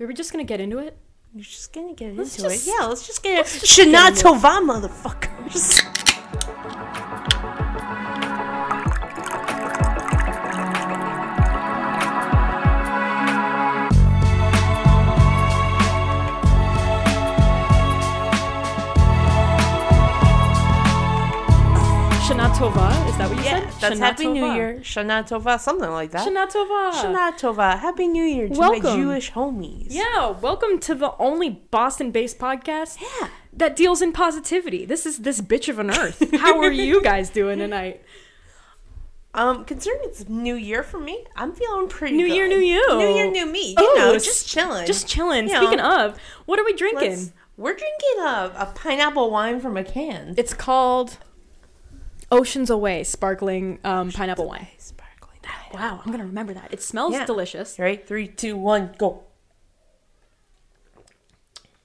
[0.00, 0.96] Are we just gonna get into it?
[1.34, 2.72] You're just gonna get Let's into just- it.
[2.78, 3.60] Yeah, let's just get it.
[3.60, 4.24] just get Shana into it.
[4.24, 5.82] Tova, motherfuckers.
[22.56, 23.80] Tova, is that what you Yeah, said?
[23.80, 24.78] that's Shana Happy New Year.
[24.80, 26.26] Shana Tova, something like that.
[26.26, 26.90] Shana Tova.
[26.92, 27.78] Shana Tova.
[27.78, 29.88] Happy New Year to my Jewish homies.
[29.90, 33.28] Yeah, welcome to the only Boston-based podcast Yeah.
[33.52, 34.86] that deals in positivity.
[34.86, 36.22] This is this bitch of an earth.
[36.40, 38.02] How are you guys doing tonight?
[39.34, 42.34] Um, considering it's New Year for me, I'm feeling pretty New good.
[42.36, 42.98] Year, new you.
[42.98, 43.70] New Year, new me.
[43.72, 44.86] You Oh, know, just chilling.
[44.86, 45.48] Just chilling.
[45.48, 47.32] You know, Speaking of, what are we drinking?
[47.58, 50.34] We're drinking a, a pineapple wine from a can.
[50.38, 51.18] It's called
[52.30, 54.66] Oceans Away sparkling um, pineapple wine.
[54.78, 55.02] Sparkling.
[55.72, 56.72] Wow, I'm gonna remember that.
[56.72, 57.24] It smells Yeah.
[57.26, 57.78] delicious.
[57.78, 58.06] Right?
[58.06, 59.22] Three, two, one, go.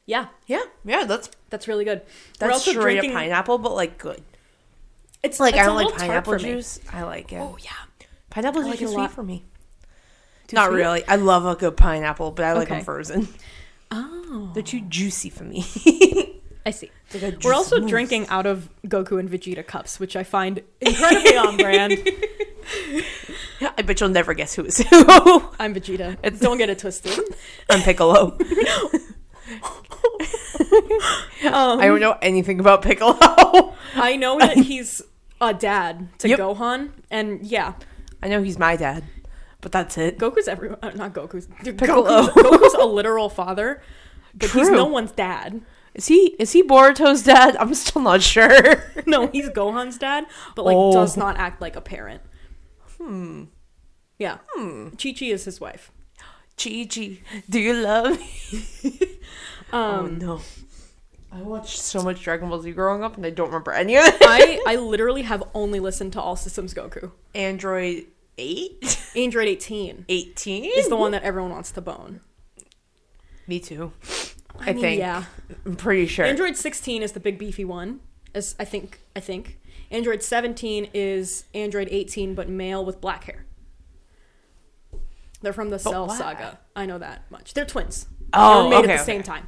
[0.05, 2.01] Yeah, Yeah, yeah, that's that's really good.
[2.39, 4.21] That's also straight drinking- pineapple, but like good.
[5.23, 6.79] It's Like it's I don't like pineapple juice.
[6.91, 7.37] I like it.
[7.37, 7.69] Oh yeah,
[8.31, 9.11] Pineapple's I like too a sweet lot.
[9.11, 9.45] for me.
[10.47, 10.77] Too Not sweet?
[10.77, 11.07] really.
[11.07, 12.77] I love a good pineapple, but I like Okay.
[12.77, 13.27] them frozen.
[13.91, 15.65] Oh, They're too juicy for me.
[16.65, 16.91] I see.
[17.13, 17.89] Like We're juicy also mousse.
[17.89, 21.93] drinking out of Goku and Vegeta cups, which I find incredibly on brand.
[23.77, 24.85] I bet you'll never guess who is who.
[25.59, 26.17] I'm Vegeta.
[26.23, 27.19] It's- Don't get it twisted.
[27.69, 28.37] I'm Piccolo.
[31.43, 33.17] Um, I don't know anything about Piccolo.
[33.95, 35.01] I know that he's
[35.41, 36.39] a dad to Yep.
[36.39, 37.73] Gohan, and yeah,
[38.21, 39.03] I know he's my dad,
[39.59, 40.17] but that's it.
[40.19, 40.77] Goku's everyone.
[40.81, 41.47] Uh, not Goku's.
[41.63, 42.27] Dude, Piccolo.
[42.27, 43.81] Goku's, Goku's a literal father,
[44.35, 45.61] but he's no one's dad.
[45.93, 47.55] Is he is he Boruto's dad?
[47.57, 48.83] I'm still not sure.
[49.05, 50.25] No, he's Gohan's dad,
[50.55, 50.93] but like Oh.
[50.93, 52.21] does not act like a parent.
[52.97, 53.45] Hmm.
[54.17, 54.37] Yeah.
[54.53, 54.89] Hmm.
[54.91, 55.91] Chi Chi is his wife.
[56.61, 57.19] Chi Chi,
[57.49, 58.99] do you love me?
[59.73, 60.41] oh Um, no.
[61.33, 64.05] I watched so much Dragon Ball Z growing up and I don't remember any of
[64.05, 64.17] it.
[64.21, 67.11] I I literally have only listened to All Systems Goku.
[67.35, 68.05] Android
[68.37, 69.11] 8?
[69.15, 70.65] Android 18 18?
[70.65, 72.21] is the one that everyone wants to bone.
[73.47, 73.91] Me too.
[74.61, 74.99] I, I, mean, think.
[74.99, 75.23] yeah.
[75.65, 76.25] I'm pretty sure.
[76.25, 77.99] Android 16 is the big beefy one.
[78.33, 79.59] As I think I think.
[79.89, 83.45] Android 17 is Android 18 but male with black hair.
[85.41, 86.17] They're from the Cell why?
[86.17, 86.59] saga.
[86.75, 87.53] I know that much.
[87.53, 88.07] They're twins.
[88.33, 89.11] Oh, they were made okay, at the okay.
[89.11, 89.47] same time.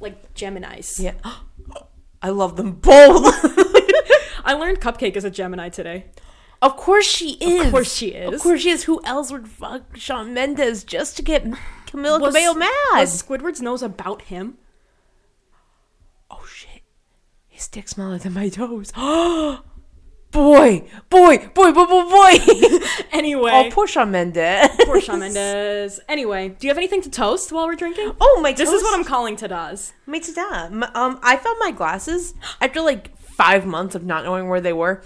[0.00, 1.00] Like Geminis.
[1.00, 1.14] yeah.
[2.22, 3.34] I love them both.
[4.44, 6.06] I learned Cupcake is a Gemini today.
[6.62, 7.66] of course she is.
[7.66, 8.34] Of course she is.
[8.34, 8.84] Of course she is.
[8.84, 11.46] Who else would fuck Shawn Mendes just to get
[11.94, 12.70] Camila Was- Cabello mad?
[12.94, 14.58] Was Squidward's nose about him?
[16.30, 16.82] oh shit.
[17.48, 18.90] His dick smaller than my toes.
[18.96, 19.60] boy,
[20.32, 22.34] boy, boy, boy, boy, boy.
[23.12, 23.62] Anyway, oh,
[24.10, 24.68] Mendes.
[24.84, 26.00] poor Shawn Mendes.
[26.08, 28.10] Anyway, do you have anything to toast while we're drinking?
[28.20, 28.78] Oh, my This toes.
[28.78, 29.92] is what I'm calling Tadaz.
[30.04, 30.18] My.
[30.72, 34.72] Um, um, I found my glasses after like five months of not knowing where they
[34.72, 35.00] were,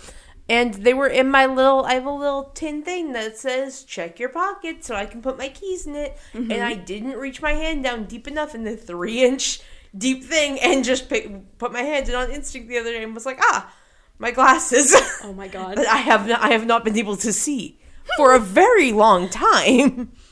[0.48, 1.84] and they were in my little.
[1.84, 5.36] I have a little tin thing that says "check your pocket" so I can put
[5.38, 6.16] my keys in it.
[6.34, 9.60] And I didn't reach my hand down deep enough in the three-inch
[9.96, 13.14] deep thing, and just pick, put my hand in on instinct the other day and
[13.14, 13.72] was like, "Ah,
[14.18, 14.94] my glasses."
[15.24, 15.76] Oh my god.
[15.78, 17.78] that I have not, I have not been able to see
[18.16, 20.12] for a very long time.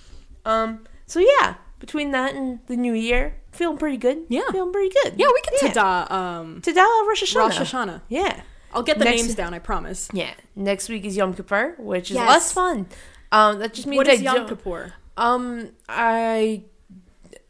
[0.47, 0.87] Um.
[1.07, 4.27] So yeah, between that and the new year, feeling pretty good.
[4.29, 4.49] Yeah.
[4.53, 5.15] feeling pretty good.
[5.19, 7.37] Yeah, we can tada um Tada Rosh Hashanah.
[7.37, 8.01] Rosh Hashanah.
[8.09, 8.43] Yeah.
[8.73, 10.09] I'll get the Next- names down, I promise.
[10.13, 10.33] Yeah.
[10.55, 12.29] Next week is Yom Kippur, which is Yes.
[12.29, 12.87] less fun.
[13.33, 14.93] Um, that just means What I Yom Kippur?
[15.17, 16.65] Um, I,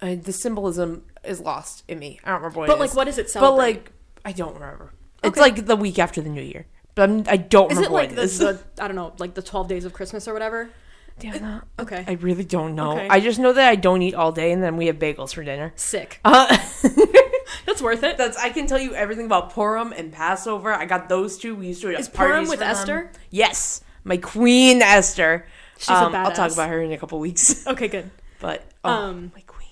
[0.00, 2.20] I, the symbolism is lost in me.
[2.24, 2.96] I don't remember what But it like is.
[2.96, 3.92] what does it But like,
[4.24, 4.92] I don't remember.
[5.24, 6.66] It's like the week after the New Year.
[6.94, 8.38] But I'm, I don't is remember it like what the, it is.
[8.38, 10.70] the I don't know, like the 12 days of Christmas or whatever?
[11.18, 11.60] Damn, no.
[11.78, 12.04] Okay.
[12.06, 12.92] I really don't know.
[12.92, 13.08] Okay.
[13.08, 15.42] I just know that I don't eat all day, and then we have bagels for
[15.42, 15.72] dinner.
[15.74, 16.20] Sick.
[16.24, 16.46] Uh,
[17.66, 18.16] That's worth it.
[18.18, 20.72] that's I can tell you everything about Purim and Passover.
[20.72, 21.54] I got those two.
[21.54, 22.70] We used to Is Purim parties with for them.
[22.70, 23.12] Esther?
[23.30, 25.46] Yes, my queen Esther.
[25.78, 27.66] She's a um, I'll talk about her in a couple weeks.
[27.72, 28.10] Okay, good.
[28.40, 29.68] But oh, Um, my queen.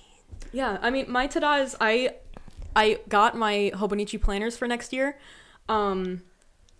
[0.51, 2.15] Yeah, I mean, my tada is I
[2.75, 5.17] I got my Hobonichi planners for next year.
[5.67, 6.21] Um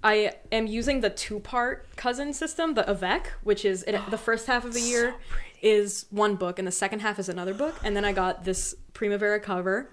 [0.04, 4.64] I am using the two-part cousin system, the Avec, which is it, the first half
[4.64, 5.16] of the year
[5.64, 8.76] is one book and the second half is another book, and then I got this
[8.94, 9.90] Primavera cover,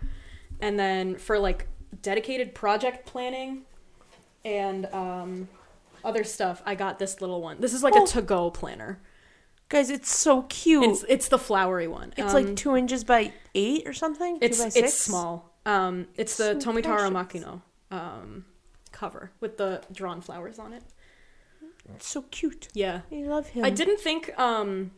[0.62, 1.66] and then for like
[2.00, 3.62] dedicated project planning
[4.44, 5.48] and um
[6.04, 7.60] other stuff, I got this little one.
[7.60, 8.04] This is like Oh.
[8.04, 9.00] a to-go planner.
[9.68, 10.84] Guys, it's so cute.
[10.84, 12.12] It's it's the flowery one.
[12.16, 14.38] It's Um, like two inches by eight or something.
[14.40, 14.88] It's two by six?
[14.88, 15.50] it's small.
[15.64, 17.44] Um, it's the So Tomitaro precious.
[17.44, 18.46] Makino um
[18.90, 20.82] cover with the drawn flowers on it.
[21.94, 22.68] It's so cute.
[22.74, 23.64] Yeah, I love him.
[23.64, 24.90] I didn't think um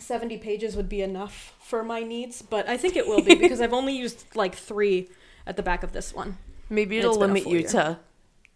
[0.00, 3.60] 70 pages would be enough for my needs, but I think it will be because
[3.60, 5.08] I've only used like three
[5.46, 6.38] at the back of this one.
[6.68, 7.68] Maybe it'll limit you year.
[7.68, 7.98] to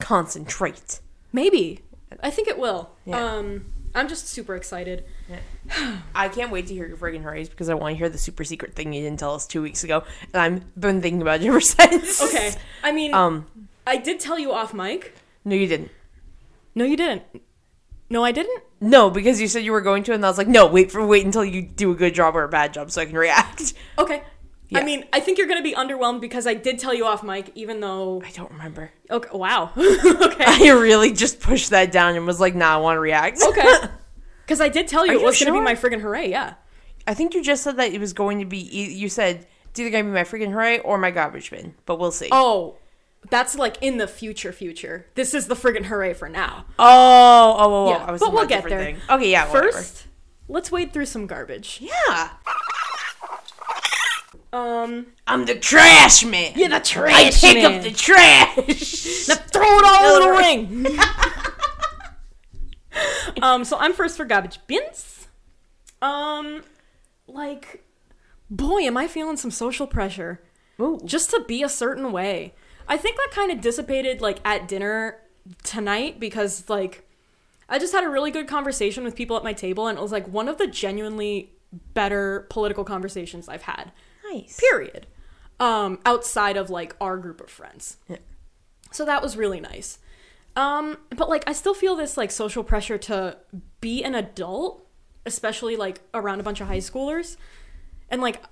[0.01, 1.01] concentrate.
[1.33, 1.81] Maybe.
[2.23, 2.91] I think it will.
[3.05, 3.19] Yeah.
[3.19, 5.05] Um, I'm just super excited.
[6.15, 8.45] I can't wait to hear your friggin' hurries because I want to hear the super
[8.45, 11.47] secret thing you didn't tell us two weeks ago, and I've been thinking about it
[11.47, 12.23] ever since.
[12.23, 12.53] Okay.
[12.83, 13.47] I mean, Um.
[13.87, 15.15] I did tell you off mic.
[15.45, 15.91] No, you didn't.
[16.75, 17.23] No, you didn't.
[18.15, 18.63] No, I didn't.
[18.81, 21.05] No, because you said you were going to, and I was like, no, wait for
[21.05, 23.75] wait until you do a good job or a bad job so I can react.
[23.99, 24.23] Okay.
[24.69, 24.79] Yeah.
[24.79, 27.51] I mean, I think you're gonna be underwhelmed because I did tell you off mic,
[27.55, 28.23] even though.
[28.25, 28.93] I don't remember.
[29.11, 29.29] Okay.
[29.33, 29.73] Wow.
[29.77, 30.45] okay.
[30.47, 33.41] I really just pushed that down and was like, nah, I want to react.
[33.49, 33.89] Okay.
[34.45, 36.31] Because I did tell you Are it you was gonna be my friggin' hooray.
[36.31, 36.55] Yeah.
[37.07, 38.59] I think you just said that it was going to be.
[38.59, 41.99] You said it's either going to be my freaking hooray or my garbage bin, but
[41.99, 42.29] we'll see.
[42.33, 42.77] Oh,
[43.31, 44.53] that's like in the future.
[44.53, 45.07] Future.
[45.15, 46.65] This is the friggin' hooray for now.
[46.79, 48.79] oh, oh, oh, oh, Yeah, I was but we'll get there.
[48.79, 48.97] thing.
[49.11, 49.47] Okay, yeah.
[49.49, 49.73] whatever.
[49.73, 50.07] First,
[50.49, 51.81] let's wade through some garbage.
[51.81, 52.31] yeah,
[54.53, 55.07] Um.
[55.27, 56.53] I'm the trash man.
[56.57, 57.75] You're the trash I pick man.
[57.79, 59.27] up the trash.
[59.29, 60.31] Now throw it all in the
[60.95, 60.99] ring.
[63.43, 65.27] um, so I'm first for garbage bins.
[66.03, 66.63] Um,
[67.27, 67.83] like,
[68.51, 70.41] boy, am I feeling some social pressure
[70.81, 71.01] Ooh.
[71.05, 72.55] just to be a certain way.
[72.89, 75.19] I think that kind of dissipated like at dinner
[75.63, 77.09] tonight because like
[77.69, 80.13] I just had a really good conversation with people at my table and it was
[80.13, 81.53] like one of the genuinely
[81.93, 83.93] better political conversations I've had.
[84.31, 84.61] Nice.
[84.61, 85.07] period.
[85.61, 87.99] Um outside of like our group of friends.
[88.09, 88.17] Yeah.
[88.91, 89.99] so that was really nice.
[90.57, 93.39] Um but like i still feel this like social pressure to
[93.81, 94.85] be an adult
[95.27, 97.37] especially like around a bunch of high schoolers.
[98.11, 98.43] And like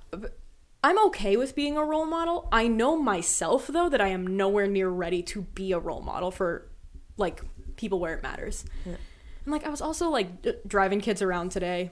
[0.84, 2.48] i'm okay with being a role model.
[2.50, 6.30] I know myself though that i am nowhere near ready to be a role model
[6.30, 6.68] for
[7.16, 7.42] like
[7.76, 8.64] people where it matters.
[9.44, 11.90] And like i was also like d- driving kids around today.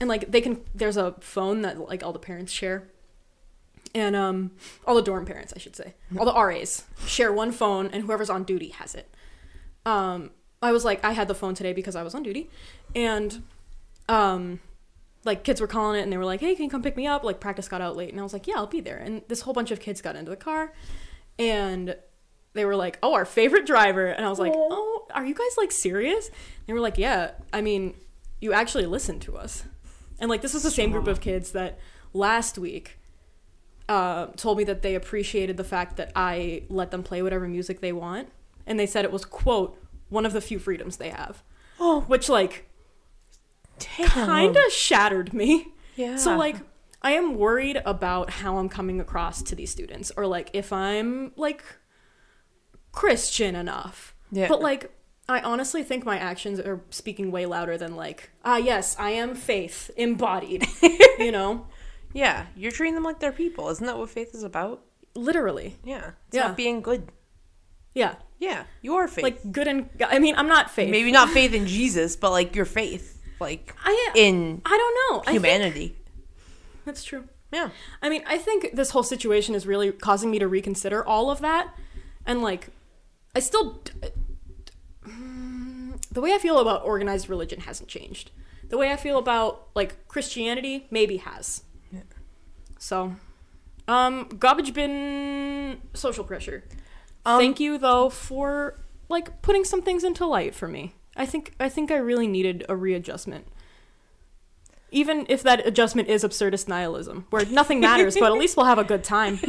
[0.00, 2.88] And like they can there's a phone that like all the parents share.
[3.94, 4.50] And um
[4.86, 5.94] all the dorm parents i should say.
[6.18, 9.08] All the ras share one phone and whoever's on duty has it.
[9.86, 10.30] Um
[10.62, 12.50] i was like i had the phone today because i was on duty.
[12.94, 13.42] And
[14.08, 14.60] um
[15.26, 17.06] like kids were calling it and they were like hey can you come pick me
[17.06, 17.22] up?
[17.24, 18.96] Like practice got out late and i was like yeah i'll be there.
[18.96, 20.72] And this whole bunch of kids got into the car
[21.38, 21.96] and
[22.54, 24.06] they were like oh our favorite driver.
[24.06, 26.30] And i was like oh are you guys like serious?
[26.66, 27.94] They were like yeah i mean
[28.40, 29.64] you actually listened to us.
[30.18, 31.78] And like this was the same group of kids that
[32.12, 32.98] last week
[33.88, 37.80] uh, told me that they appreciated the fact that I let them play whatever music
[37.80, 38.28] they want,
[38.66, 41.42] and they said it was quote one of the few freedoms they have,
[41.78, 42.68] Oh, which like.
[43.78, 45.68] Kind of shattered me.
[45.96, 46.16] Yeah.
[46.16, 46.56] So like
[47.02, 51.32] I am worried about how I'm coming across to these students, or like if I'm
[51.36, 51.62] like
[52.92, 54.14] Christian enough.
[54.30, 54.48] Yeah.
[54.48, 54.90] But like
[55.28, 59.34] I honestly think my actions are speaking way louder than like ah yes I am
[59.34, 60.66] faith embodied.
[61.18, 61.66] you know,
[62.12, 63.68] Yeah, you're treating them like they're people.
[63.70, 64.82] Isn't that what faith is about?
[65.14, 65.78] literally.
[65.82, 66.10] Yeah.
[66.28, 66.48] It's Yeah.
[66.48, 67.10] not being good.
[67.94, 68.16] Yeah.
[68.38, 69.22] Yeah, you are faith.
[69.22, 70.90] like good and I mean I'm not faith.
[70.90, 75.20] maybe not faith in Jesus, but like your faith, like I in I don't know.
[75.22, 75.96] I think- humanity.
[76.84, 77.24] that's true.
[77.52, 77.70] Yeah.
[78.02, 81.40] I mean, I think this whole situation is really causing me to reconsider all of
[81.40, 81.72] that,
[82.26, 82.68] and like,
[83.34, 83.82] I still
[85.06, 88.30] Mm, the way I feel about organized religion hasn't changed.
[88.68, 91.62] The way I feel about like Christianity maybe has.
[91.92, 92.00] Yeah.
[92.78, 93.14] So,
[93.86, 96.64] um, garbage bin social pressure.
[97.24, 100.95] Um, Thank you though for like putting some things into light for me.
[101.16, 103.46] I think I think I really needed a readjustment.
[104.92, 108.78] Even if that adjustment is absurdist nihilism, where nothing matters, but at least we'll have
[108.78, 109.38] a good time.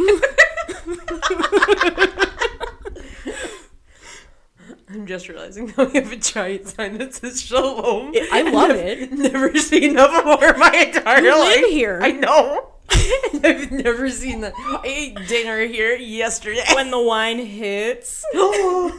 [4.90, 8.14] I'm just realizing that we have a giant sign that says Shalom.
[8.32, 9.12] I love it.
[9.12, 11.62] Never seen that before in my entire You life.
[11.62, 12.00] live here.
[12.02, 12.72] I know.
[13.44, 14.54] I've never seen that.
[14.58, 16.63] I ate dinner here yesterday.
[16.74, 18.24] when the wine hits.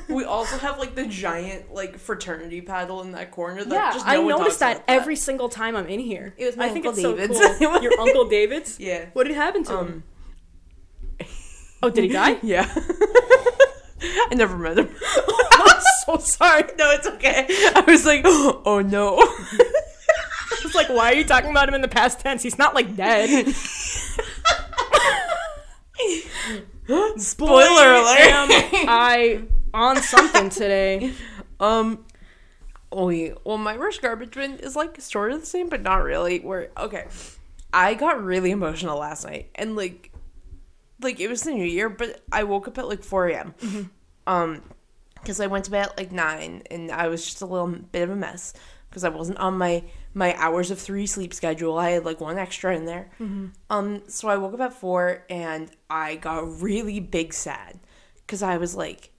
[0.08, 3.64] we also have like the giant like fraternity paddle in that corner.
[3.64, 6.34] That Yeah, just no I noticed that about every single time I'm in here.
[6.36, 7.38] It was my I think Uncle it's David's.
[7.38, 7.82] so cool.
[7.82, 8.78] Your Uncle David's?
[8.78, 9.06] Yeah.
[9.12, 10.04] What did happen to him?
[11.20, 11.26] Um.
[11.82, 12.38] Oh, did he die?
[12.42, 12.68] Yeah.
[14.00, 14.88] I never met him.
[15.52, 16.62] I'm so sorry.
[16.78, 17.46] no, it's okay.
[17.48, 19.18] I was like, oh no.
[20.64, 22.42] It's like, why are you talking about him in the past tense?
[22.42, 23.46] He's not like dead.
[27.16, 28.20] Spoiler alert.
[28.20, 28.48] Am
[28.88, 29.42] I
[29.74, 31.12] on something today?
[31.60, 32.04] Um.
[32.92, 33.34] Oh wait.
[33.44, 36.38] Well, my worst garbage bin is like sort of the same, but not really.
[36.38, 37.08] Where okay,
[37.72, 40.12] I got really emotional last night, and like,
[41.00, 43.54] like it was the new year, but I woke up at like four a.m.
[44.28, 44.62] Um,
[45.14, 48.02] because I went to bed at like nine, and I was just a little bit
[48.02, 48.54] of a mess.
[48.88, 51.78] Because I wasn't on my my hours of three sleep schedule.
[51.78, 53.10] I had like one extra in there.
[53.70, 57.78] Um, so I woke up at four and I got really big sad
[58.18, 59.10] because I was like,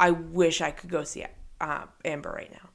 [0.00, 1.24] I wish I could go see
[1.60, 2.70] uh, Amber right now.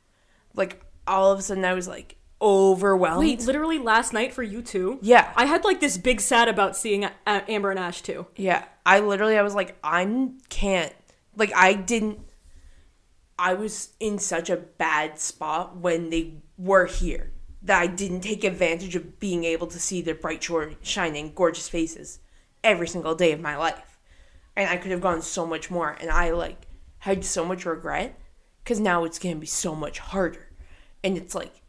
[0.55, 3.19] Like all of a sudden, I was like overwhelmed.
[3.19, 4.99] Wait, literally last night for you too?
[5.01, 5.31] Yeah.
[5.35, 8.27] I had like this big sad about seeing A- A- Amber and Ash too.
[8.35, 10.93] Yeah, I literally I was like I can't
[11.35, 12.19] like I didn't
[13.39, 17.31] I was in such a bad spot when they were here
[17.61, 20.45] that I didn't take advantage of being able to see their bright
[20.81, 22.19] shining gorgeous faces
[22.65, 23.97] every single day of my life.
[24.57, 26.67] And I could have gone so much more and I like
[26.99, 28.19] had so much regret
[28.65, 30.51] cuz now it's to be so much harder.
[31.01, 31.61] And it's like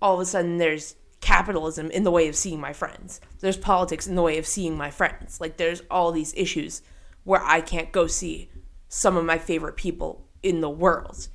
[0.00, 3.20] all of a sudden there's capitalism in the way of seeing my friends.
[3.40, 5.42] There's politics in the way of seeing my friends.
[5.42, 6.80] Like there's all these issues
[7.24, 8.50] where I can't go see
[8.88, 11.28] some of my favorite people in the world.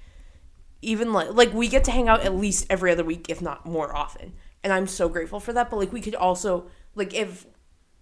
[0.81, 3.65] Even like like we get to hang out at least every other week if not
[3.65, 4.33] more often.
[4.63, 7.45] And I'm so grateful for that, but like we could also like if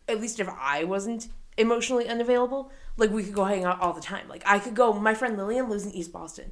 [0.07, 1.27] at least if I wasn't
[1.57, 4.27] emotionally unavailable, like we could go hang out all the time.
[4.27, 6.51] Like I could go my friend Lillian lives in East Boston.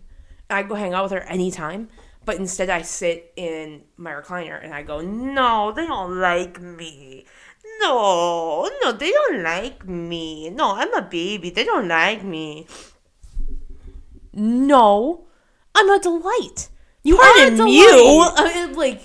[0.50, 1.90] I go hang out with her anytime.
[2.26, 7.26] But instead, I sit in my recliner and I go, No, they don't like me.
[7.82, 10.50] No, no, they don't like me.
[10.50, 11.50] No, I'm a baby.
[11.50, 12.68] They don't like me.
[14.40, 15.28] No,
[15.76, 16.70] I'm a delight.
[17.04, 17.56] You are a you.
[17.56, 17.70] delight.
[17.70, 19.02] Uh, I mean, like,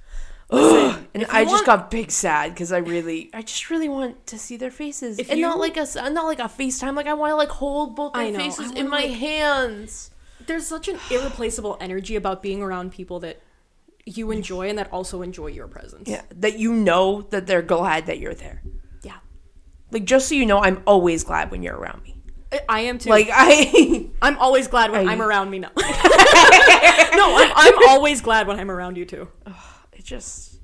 [0.50, 3.88] Listen, and I you just want- got big sad because I really, I just really
[3.88, 6.96] want to see their faces, and not like a, uh, not like a FaceTime.
[6.96, 10.10] Like I want to like hold both their know, faces in my like- hands.
[10.46, 13.40] There's such an irreplaceable energy about being around people that
[14.06, 16.08] you enjoy and that also enjoy your presence.
[16.08, 18.62] Yeah, that you know that they're glad that you're there.
[19.02, 19.18] Yeah.
[19.92, 22.19] Like just so you know, I'm always glad when you're around me.
[22.68, 23.10] I- am too.
[23.10, 25.70] Like I, I'm always glad when I- I'm around me now.
[25.76, 25.82] no,
[27.36, 29.28] I'm, I'm always glad when I'm around you too.
[29.92, 30.58] it just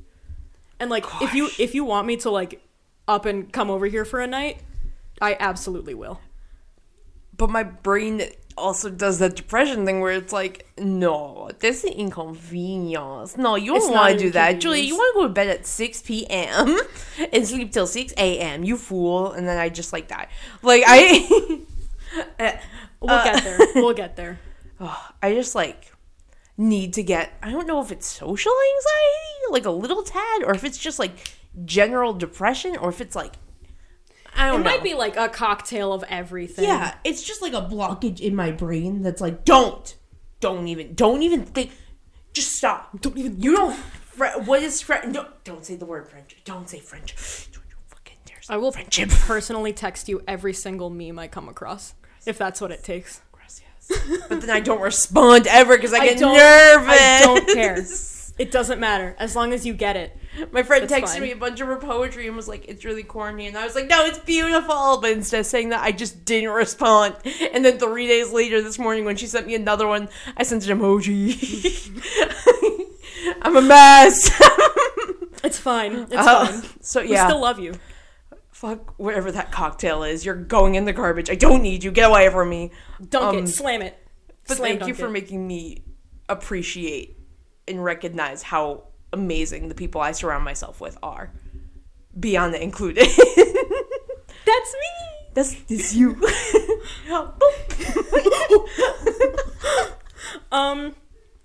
[0.81, 2.61] And like if you if you want me to like
[3.09, 4.61] up and come over here for a night,
[5.21, 6.21] I absolutely will.
[7.37, 8.23] but my brain
[8.59, 13.37] also does that depression thing where it's like, no, this is inconvenience.
[13.37, 14.61] No, you don't want to do that.
[14.61, 16.79] Julie, you want to go to bed at 6 p.m.
[17.35, 18.65] and sleep till 6 a.m.
[18.65, 19.33] You fool.
[19.33, 20.29] And then I just like die.
[20.63, 21.61] Like, I.
[23.01, 23.59] We'll Uh, get there.
[23.77, 24.39] We'll get there.
[24.81, 25.93] oh, I just like
[26.59, 30.55] need to get I don't know if it's social anxiety, like a little tad, or
[30.55, 31.13] if it's just like
[31.65, 33.35] general depression, or if it's like
[34.35, 34.71] I It don't know.
[34.71, 36.65] It might be like a cocktail of everything.
[36.65, 39.95] yeah, it's just like a blockage in my brain that's like don't,
[40.41, 41.71] don't even, don't even think,
[42.35, 43.01] just stop.
[43.01, 43.41] Don't even.
[43.41, 43.77] You don't.
[44.47, 45.07] What is French?
[45.15, 46.37] No, don't say the word French.
[46.45, 47.15] Don't say French.
[47.53, 49.09] Don't you fucking dare say I will friendship.
[49.11, 51.95] personally text you every single meme I come across,
[52.27, 53.21] if that's what it takes.
[53.33, 54.23] Gracias.
[54.29, 56.91] but then I don't respond ever because I I get nervous.
[56.91, 57.85] I don't care.
[58.39, 60.15] It doesn't matter as long as you get it.
[60.53, 61.23] My friend texted fine.
[61.23, 63.75] me a bunch of her poetry and was like, "It's really corny," and I was
[63.75, 67.15] like, "No, it's beautiful." But instead of saying that, I just didn't respond.
[67.55, 70.67] And then three days later, this morning, when she sent me another one, I sent
[70.69, 71.91] an emoji.
[73.43, 74.31] I'm a mess.
[75.45, 75.93] It's fine.
[76.11, 76.63] It's Uh, fine.
[76.81, 77.75] so yeah, We still love you.
[78.57, 80.25] Fuck whatever that cocktail is.
[80.25, 81.29] You're going in the garbage.
[81.29, 81.91] I don't need you.
[81.91, 82.73] Get away from me.
[83.07, 83.49] Dunk Um, it.
[83.49, 83.99] Slam it.
[84.49, 85.11] But Slam thank you for it.
[85.11, 85.85] making me
[86.29, 87.19] appreciate
[87.69, 91.33] and recognize how amazing the people I surround myself with are.
[92.19, 93.07] Beyond the included.
[93.07, 94.89] That's me.
[95.35, 96.17] That's this you.
[100.53, 100.95] Um,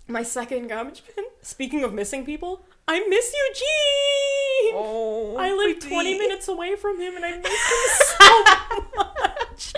[0.08, 1.25] my second garbage bin.
[1.41, 4.76] Speaking of missing people, I miss Eugene.
[4.76, 5.94] oh, I live baby.
[5.94, 9.74] 20 minutes away from him and I miss him so much.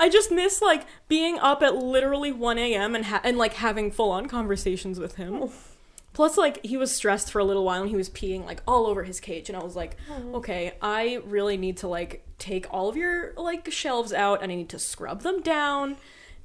[0.00, 2.94] I just miss like being up at literally 1 a.m.
[2.94, 5.50] and ha- and like having full on conversations with him.
[6.12, 8.86] Plus, like he was stressed for a little while and he was peeing like all
[8.86, 9.96] over his cage, and I was like,
[10.34, 14.54] okay, I really need to like take all of your like shelves out and I
[14.54, 15.96] need to scrub them down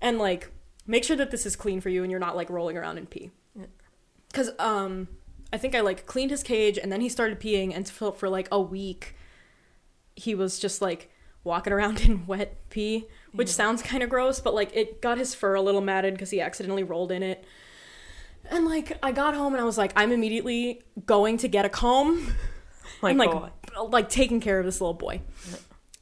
[0.01, 0.51] and like
[0.85, 3.05] make sure that this is clean for you and you're not like rolling around in
[3.05, 3.31] pee.
[4.33, 5.07] Cause um,
[5.53, 8.29] I think I like cleaned his cage and then he started peeing and for, for
[8.29, 9.15] like a week,
[10.15, 11.09] he was just like
[11.43, 15.33] walking around in wet pee, which sounds kind of gross, but like it got his
[15.35, 17.43] fur a little matted because he accidentally rolled in it.
[18.49, 21.69] And like I got home and I was like, I'm immediately going to get a
[21.69, 22.33] comb
[23.01, 23.51] My and like God.
[23.89, 25.21] like taking care of this little boy.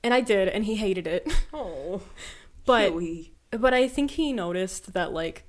[0.03, 1.31] And I did, and he hated it.
[1.53, 2.01] Oh,
[2.65, 5.43] But Huey, but I think he noticed that like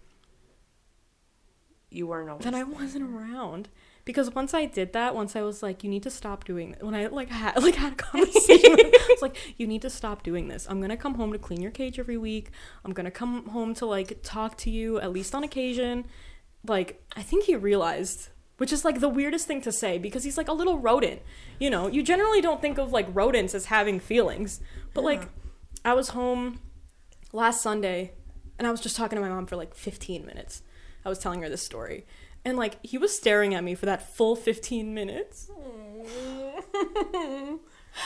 [1.90, 2.38] you are no.
[2.38, 3.68] that I wasn't around.
[4.10, 6.96] Because once I did that, once I was like, you need to stop doing when
[6.96, 9.88] I like had like had a conversation, with him, I was like, you need to
[9.88, 10.66] stop doing this.
[10.68, 12.50] I'm gonna come home to clean your cage every week.
[12.84, 16.06] I'm gonna come home to like talk to you at least on occasion.
[16.66, 20.36] like I think he realized, which is like the weirdest thing to say because he's
[20.36, 21.22] like a little rodent.
[21.60, 24.60] You know, you generally don't think of like rodents as having feelings,
[24.92, 25.28] but like
[25.84, 26.58] I was home
[27.32, 28.14] last Sunday
[28.58, 30.62] and I was just talking to my mom for like 15 minutes.
[31.04, 32.06] I was telling her this story.
[32.44, 35.50] And like he was staring at me for that full 15 minutes.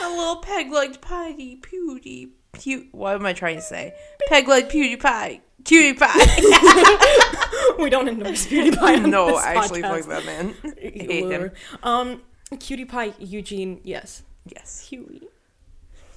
[0.01, 2.87] A little peg-legged potty pewdie pew.
[2.91, 3.93] What am I trying to say?
[4.27, 7.75] Peg-legged PewDiePie, cutie pie.
[7.79, 10.05] we don't endorse PewDiePie no, this actually, podcast.
[10.05, 10.55] fuck that man.
[10.65, 11.51] I hate him.
[11.83, 12.21] Um,
[12.59, 14.23] Cutie Pie Eugene, yes.
[14.45, 14.87] Yes.
[14.87, 15.23] Huey.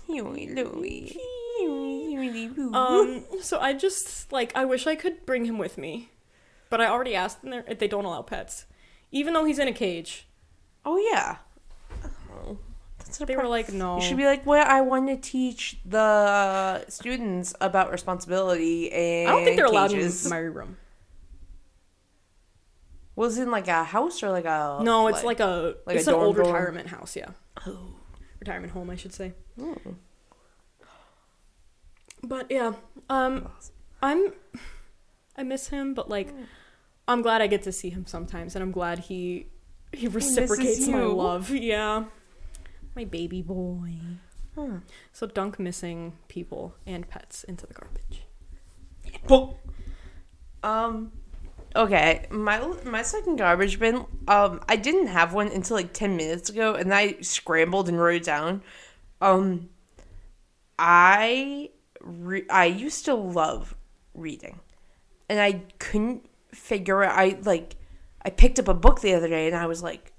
[0.07, 1.19] Huey Louie.
[1.59, 2.75] Huey, Huey, Louie.
[2.75, 6.11] Um, so I just like I wish I could bring him with me,
[6.71, 8.67] but I already asked them if they don't allow pets,
[9.11, 10.27] even though he's in a cage.
[10.85, 11.37] oh yeah.
[12.99, 13.97] That's They were like, no.
[13.97, 19.33] You should be like, well, I want to teach the students about responsibility and I
[19.33, 20.27] don't think they're allowed cages.
[20.27, 20.77] in my room.
[23.17, 24.81] Was it in like a house or like a?
[24.83, 26.49] No, it's like, a like it's a an old dorm?
[26.49, 27.17] retirement house.
[27.17, 27.31] Yeah,
[27.67, 27.79] Oh.
[28.41, 29.33] retirement home, I should say.
[29.59, 29.73] Hmm.
[32.23, 32.75] But yeah,
[33.09, 33.49] um,
[34.03, 34.33] I'm
[35.37, 36.29] I miss him, but like
[37.09, 39.47] I'm glad I get to see him sometimes, and I'm glad he
[39.93, 41.51] he reciprocates my love.
[41.51, 42.05] Yeah,
[42.95, 43.95] my baby boy.
[44.55, 44.81] Huh.
[45.13, 48.25] So dunk missing people and pets into the garbage.
[49.27, 49.59] Well,
[50.63, 51.13] um,
[51.75, 54.05] okay, my my second garbage bin.
[54.27, 58.17] Um, I didn't have one until like ten minutes ago, and I scrambled and wrote
[58.17, 58.63] it down.
[59.23, 59.71] Um,
[60.79, 61.71] I
[62.03, 63.75] re- I used to love
[64.13, 64.61] reading,
[65.31, 67.19] and I couldn't figure out.
[67.19, 67.77] I like
[68.23, 70.13] I picked up a book the other day, and I was like,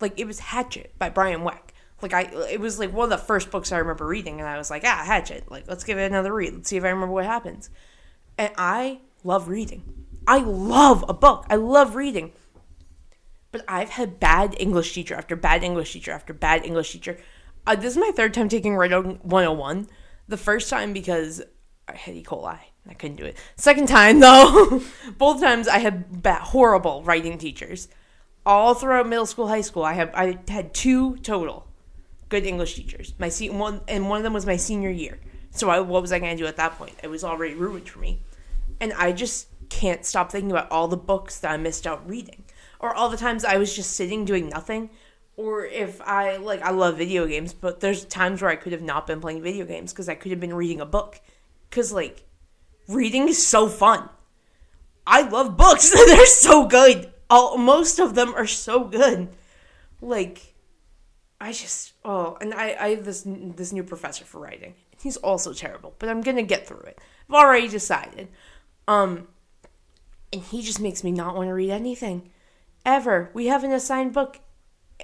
[0.00, 1.70] like it was Hatchet by Brian Weck.
[2.02, 4.58] Like I, it was like one of the first books I remember reading, and I
[4.58, 5.50] was like, ah, Hatchet.
[5.50, 6.54] Like let's give it another read.
[6.54, 7.70] Let's see if I remember what happens.
[8.36, 10.04] And I love reading.
[10.26, 11.46] I love a book.
[11.48, 12.32] I love reading.
[13.52, 17.18] But I've had bad English teacher after bad English teacher after bad English teacher.
[17.66, 19.88] Uh, this is my third time taking Writing 101.
[20.26, 21.42] The first time because
[21.86, 22.22] I had E.
[22.22, 22.58] coli.
[22.88, 23.36] I couldn't do it.
[23.56, 24.82] Second time, though,
[25.18, 27.88] both times I had bad, horrible writing teachers.
[28.46, 31.66] All throughout middle school, high school, I have I had two total
[32.28, 33.14] good English teachers.
[33.18, 35.18] My se- one and one of them was my senior year.
[35.50, 36.94] So I, what was I going to do at that point?
[37.02, 38.20] It was already ruined for me,
[38.80, 42.44] and I just can't stop thinking about all the books that I missed out reading,
[42.80, 44.90] or all the times I was just sitting doing nothing,
[45.36, 48.82] or if I like I love video games, but there's times where I could have
[48.82, 51.20] not been playing video games because I could have been reading a book,
[51.70, 52.24] because like
[52.88, 54.08] reading is so fun.
[55.06, 57.12] I love books; they're so good.
[57.30, 59.28] All most of them are so good.
[60.00, 60.54] Like
[61.40, 64.74] I just oh, and I I have this this new professor for writing.
[65.00, 66.98] He's also terrible, but I'm gonna get through it.
[67.28, 68.28] I've already decided.
[68.86, 69.28] Um,
[70.32, 72.30] and he just makes me not want to read anything,
[72.84, 73.30] ever.
[73.34, 74.40] We have an assigned book,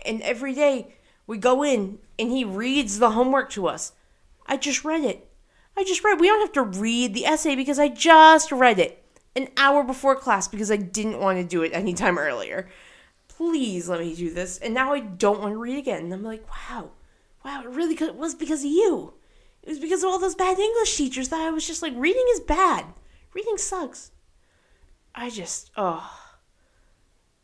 [0.05, 0.95] and every day
[1.27, 3.93] we go in and he reads the homework to us.
[4.47, 5.30] I just read it.
[5.77, 6.21] I just read.
[6.21, 9.03] We don't have to read the essay because I just read it
[9.37, 12.69] an hour before class because I didn't want to do it anytime earlier
[13.41, 14.59] please let me do this.
[14.59, 16.05] And now I don't want to read again.
[16.05, 16.91] And I'm like, wow,
[17.43, 19.15] wow, it really could, it was because of you.
[19.63, 22.27] It was because of all those bad English teachers that I was just like, reading
[22.35, 22.85] is bad.
[23.33, 24.11] Reading sucks.
[25.15, 26.35] I just, oh,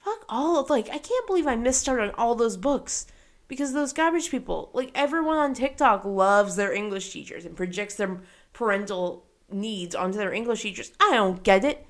[0.05, 3.07] fuck all of, like, I can't believe I missed out on all those books
[3.49, 8.21] because those garbage people, like, everyone on TikTok loves their English teachers and projects their
[8.53, 10.93] parental needs onto their English teachers.
[11.01, 11.87] I don't get it.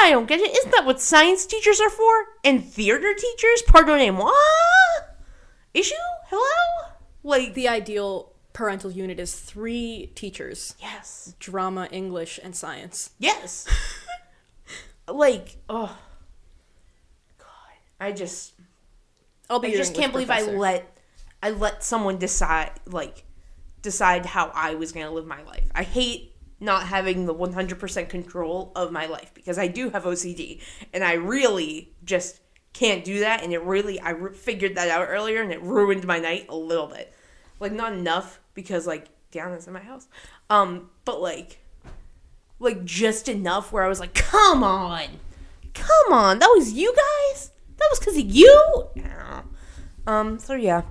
[0.00, 0.56] I don't get it.
[0.56, 2.26] Isn't that what science teachers are for?
[2.42, 3.62] And theater teachers?
[3.66, 4.32] Pardonnez-moi?
[5.72, 5.94] Issue?
[6.28, 6.92] Hello?
[7.22, 11.34] Like, The ideal parental unit is three teachers: yes.
[11.38, 13.10] drama, English, and science.
[13.18, 13.66] Yes.
[15.08, 15.98] like, oh.
[17.38, 17.46] God.
[18.00, 18.53] I just,
[19.50, 19.68] I'll be.
[19.68, 20.98] I just can't believe I let,
[21.42, 23.24] I let someone decide, like,
[23.82, 25.64] decide how I was going to live my life.
[25.74, 30.62] I hate not having the 100% control of my life because I do have OCD
[30.92, 32.40] and I really just
[32.72, 36.06] can't do that and it really I re- figured that out earlier and it ruined
[36.06, 37.12] my night a little bit.
[37.60, 40.08] Like not enough because like Deanna's in my house.
[40.48, 41.60] Um but like
[42.58, 45.04] like just enough where I was like, "Come on.
[45.74, 46.38] Come on.
[46.38, 47.50] That was you guys?
[47.84, 48.88] That was cuz of you?"
[50.06, 50.82] Um so yeah.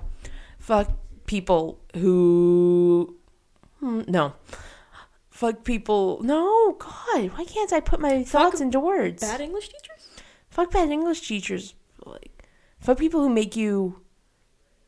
[0.58, 0.90] Fuck
[1.26, 3.16] people who
[3.80, 4.34] Hmm, no
[5.30, 6.20] fuck people.
[6.22, 9.20] No, God, why can't I put my thoughts into words?
[9.20, 10.08] Bad English teachers?
[10.48, 11.74] Fuck bad English teachers.
[12.06, 12.46] Like,
[12.78, 14.00] fuck people who make you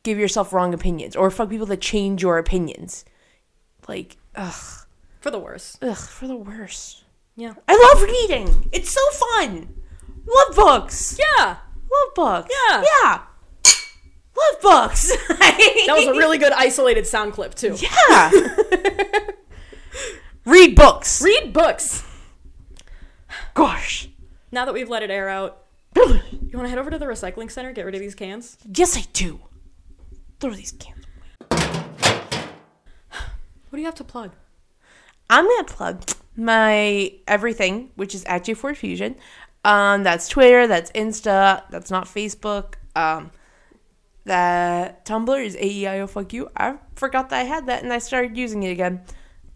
[0.03, 3.03] give yourself wrong opinions, or fuck people that change your opinions.
[3.89, 4.87] Like, ugh,
[5.19, 5.77] For the worse.
[5.81, 7.03] ugh, for the worse.
[7.35, 7.53] Yeah.
[7.67, 8.69] I love reading.
[8.71, 9.75] It's so fun.
[10.25, 11.19] Love books.
[11.19, 11.57] Yeah,
[11.91, 12.53] Love books.
[12.69, 12.83] Yeah.
[13.03, 13.21] Yeah.
[14.37, 15.11] Love books.
[15.27, 17.75] that was a really good isolated sound clip too.
[18.09, 18.31] Yeah.
[20.45, 21.21] Read books.
[21.21, 22.03] Read books.
[23.53, 24.09] Gosh.
[24.51, 25.63] Now that we've let it air out,
[25.95, 26.03] you
[26.53, 28.57] want to head over to the recycling center, get rid of these cans?
[28.71, 29.39] yes, I do.
[30.39, 31.03] Throw these cans.
[31.51, 31.61] Away.
[33.69, 34.31] What do you have to plug?
[35.29, 36.03] I'm gonna plug
[36.37, 39.15] my everything, which is at J4 Fusion.
[39.67, 42.75] Um, that's Twitter, that's Insta, that's not Facebook.
[42.95, 43.31] Um,
[44.23, 46.49] that Tumblr is AEIO fuck you.
[46.55, 49.01] I forgot that I had that and I started using it again.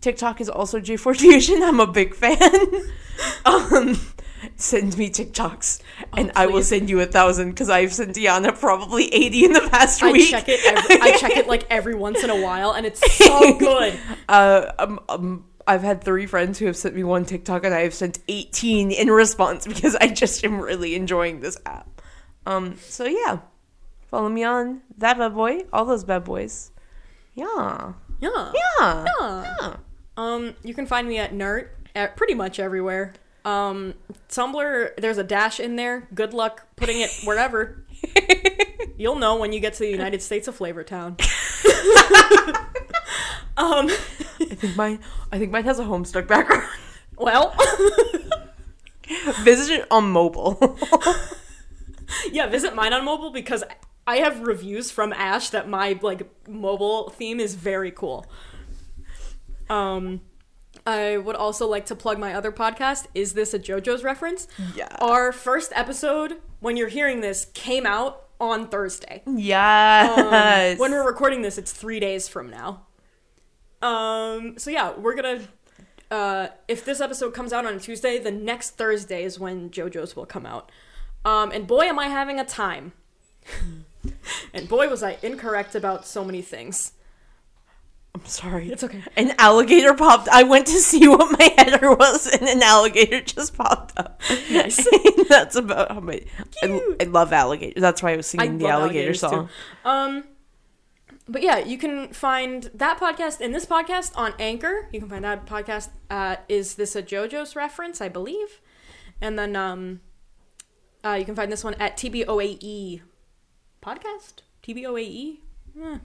[0.01, 1.63] TikTok is also J4 Fusion.
[1.63, 2.37] I'm a big fan.
[3.45, 3.97] um,
[4.57, 5.81] send me TikToks
[6.17, 9.69] and I will send you a thousand because I've sent Diana probably 80 in the
[9.71, 10.29] past I week.
[10.29, 10.59] check it.
[10.65, 13.97] Every, I check it like every once in a while, and it's so good.
[14.27, 17.81] Uh, um, um, I've had three friends who have sent me one TikTok, and I
[17.81, 22.01] have sent 18 in response because I just am really enjoying this app.
[22.45, 23.39] Um, so yeah,
[24.07, 26.71] follow me on that bad boy, all those bad boys.
[27.35, 28.51] Yeah, Yeah.
[28.79, 29.55] yeah, Yeah.
[29.61, 29.75] yeah.
[30.17, 33.13] Um, you can find me at Nerd at pretty much everywhere.
[33.45, 33.93] Um,
[34.29, 36.07] Tumblr, there's a dash in there.
[36.13, 37.85] Good luck putting it wherever.
[39.01, 41.17] You'll know when you get to the United States of Flavor Town.
[43.57, 44.99] um, I think mine.
[45.31, 46.67] I think mine has a Homestuck background.
[47.17, 47.55] well,
[49.41, 50.77] Visit it on mobile.
[52.31, 53.63] yeah, visit mine on mobile because
[54.05, 58.25] I have reviews from Ash that my like mobile theme is very cool.
[59.67, 60.21] Um,
[60.85, 63.07] I would also like to plug my other podcast.
[63.15, 64.47] Is this a JoJo's reference?
[64.75, 64.95] yeah.
[64.99, 69.21] Our first episode, when you're hearing this, came out on Thursday.
[69.25, 70.79] Um, Yes.
[70.79, 72.87] when we're recording this, it's three days from now.
[73.81, 75.41] Um, so yeah, we're gonna.
[76.09, 80.15] Uh, if this episode comes out on a Tuesday, the next Thursday is when JoJo's
[80.15, 80.69] will come out.
[81.23, 82.91] Um, and boy, am I having a time.
[84.53, 86.93] and boy, was I incorrect about so many things.
[88.13, 88.69] I'm sorry.
[88.69, 89.01] It's okay.
[89.15, 90.27] An alligator popped.
[90.29, 94.21] I went to see what my header was, and an alligator just popped up.
[94.49, 94.85] Nice.
[95.29, 96.21] That's about how my.
[96.61, 97.81] I, I love alligators.
[97.81, 99.47] That's why I was I singing the alligator song.
[99.47, 99.89] too.
[99.89, 100.23] Um,
[101.27, 104.89] but yeah, you can find that podcast and this podcast on Anchor.
[104.91, 108.59] You can find that podcast at Is This a JoJo's Reference, I believe.
[109.21, 110.01] And then um,
[111.05, 113.01] uh, you can find this one at TBOAE E
[113.81, 114.41] Podcast?
[114.63, 115.37] TBOAE?
[115.81, 115.97] Eh.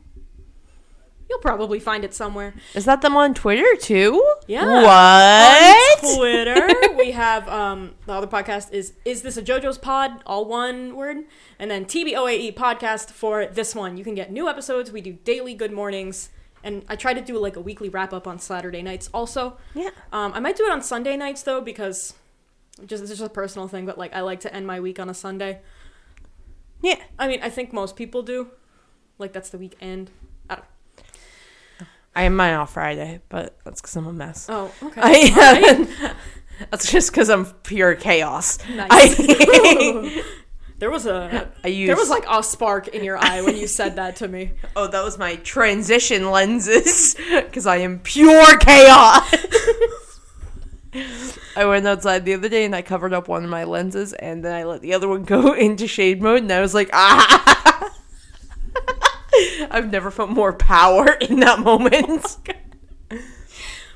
[1.29, 2.55] You'll probably find it somewhere.
[2.75, 4.25] Is that them on Twitter too?
[4.47, 4.65] Yeah.
[4.83, 6.05] What?
[6.05, 10.23] On Twitter, we have um, the other podcast is Is This a JoJo's Pod?
[10.25, 11.25] All one word.
[11.59, 13.97] And then TBOAE podcast for this one.
[13.97, 14.93] You can get new episodes.
[14.93, 16.31] We do daily good mornings.
[16.63, 19.57] And I try to do like a weekly wrap up on Saturday nights also.
[19.75, 19.91] Yeah.
[20.13, 22.15] Um, I might do it on Sunday nights though because
[22.85, 25.09] just it's just a personal thing, but like I like to end my week on
[25.09, 25.61] a Sunday.
[26.83, 27.01] Yeah.
[27.19, 28.51] I mean, I think most people do.
[29.19, 30.11] Like that's the weekend.
[32.17, 34.47] I am mine off Friday, but that's because I'm a mess.
[34.49, 35.01] Oh, okay.
[35.03, 36.15] I,
[36.71, 38.59] that's just because I'm pure chaos.
[38.71, 38.89] Nice.
[38.91, 40.25] I,
[40.79, 41.87] there was a I use.
[41.89, 44.53] there was like a spark in your eye when you said that to me.
[44.77, 49.37] oh, that was my transition lenses because I am pure chaos.
[51.55, 54.43] I went outside the other day and I covered up one of my lenses and
[54.43, 57.53] then I let the other one go into shade mode and I was like, ah.
[59.71, 62.37] I've never felt more power in that moment.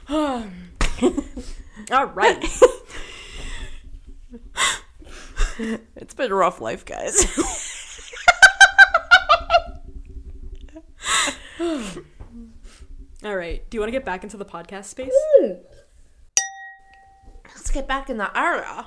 [0.11, 2.45] All right.
[5.95, 7.27] It's been a rough life, guys.
[13.23, 13.69] All right.
[13.69, 15.13] Do you want to get back into the podcast space?
[17.45, 18.87] Let's get back in the area.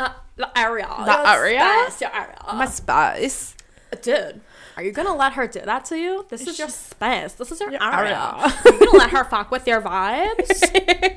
[0.00, 0.86] Uh, the area.
[0.86, 1.84] The area?
[1.90, 2.38] Space, area.
[2.54, 3.54] My spice.
[4.00, 4.40] Dude,
[4.76, 6.26] are you gonna let her do that to you?
[6.28, 7.32] This is your space.
[7.32, 7.82] This is your, area.
[7.82, 8.16] area.
[8.18, 10.62] Are you gonna let her fuck with your vibes?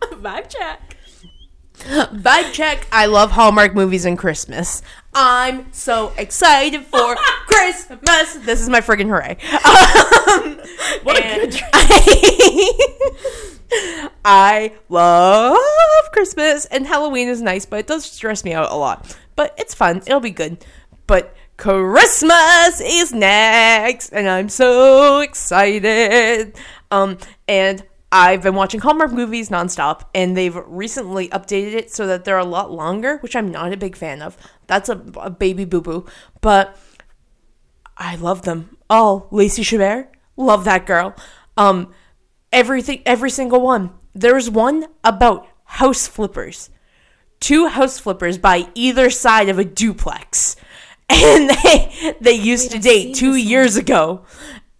[0.00, 0.96] Vibe check.
[1.78, 2.86] Vibe check.
[2.90, 4.82] I love Hallmark movies and Christmas.
[5.12, 7.14] I'm so excited for
[7.46, 8.34] Christmas.
[8.36, 9.36] This is my friggin' hooray.
[9.52, 10.60] Um,
[11.04, 11.60] What a good
[13.76, 18.76] I, I love Christmas and Halloween is nice, but it does stress me out a
[18.76, 19.16] lot.
[19.36, 19.98] But it's fun.
[20.06, 20.64] It'll be good.
[21.06, 26.56] But Christmas is next, and I'm so excited.
[26.90, 32.24] Um, and I've been watching Hallmark movies nonstop, and they've recently updated it so that
[32.24, 34.36] they're a lot longer, which I'm not a big fan of.
[34.66, 36.06] That's a, a baby boo boo,
[36.40, 36.76] but
[37.96, 38.76] I love them.
[38.90, 41.14] Oh, Lacey Chabert, love that girl.
[41.56, 41.92] Um,
[42.52, 43.90] everything, every single one.
[44.14, 46.70] There's one about house flippers.
[47.40, 50.56] two house flippers by either side of a duplex.
[51.10, 53.40] And they they used to date two one.
[53.40, 54.24] years ago.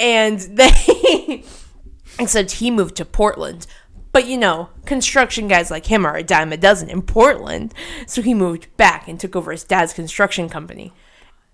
[0.00, 1.44] And they
[2.18, 3.66] except he moved to Portland.
[4.12, 7.74] But you know, construction guys like him are a dime a dozen in Portland.
[8.06, 10.92] So he moved back and took over his dad's construction company.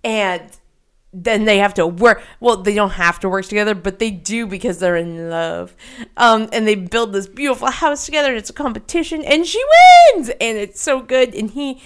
[0.03, 0.43] And
[1.13, 4.47] then they have to work well they don't have to work together but they do
[4.47, 5.75] because they're in love
[6.15, 9.61] um and they build this beautiful house together and it's a competition and she
[10.15, 11.81] wins and it's so good and he,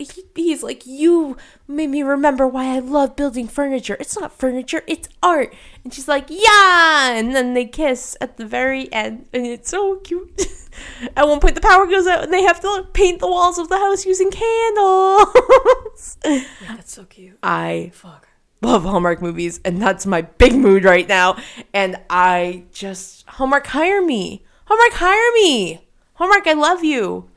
[0.00, 1.36] he he's like you
[1.68, 6.08] made me remember why i love building furniture it's not furniture it's art and she's
[6.08, 10.40] like yeah and then they kiss at the very end and it's so cute
[11.16, 13.68] at one point the power goes out and they have to paint the walls of
[13.68, 16.44] the house using candles yeah,
[16.76, 17.38] That's so cute.
[17.42, 18.28] i Fuck.
[18.62, 21.36] love Hallmark movies, and that's my big mood right now.
[21.72, 24.44] And I just Hallmark hire me.
[24.66, 25.86] Hallmark hire me.
[26.14, 27.28] Hallmark, I love you.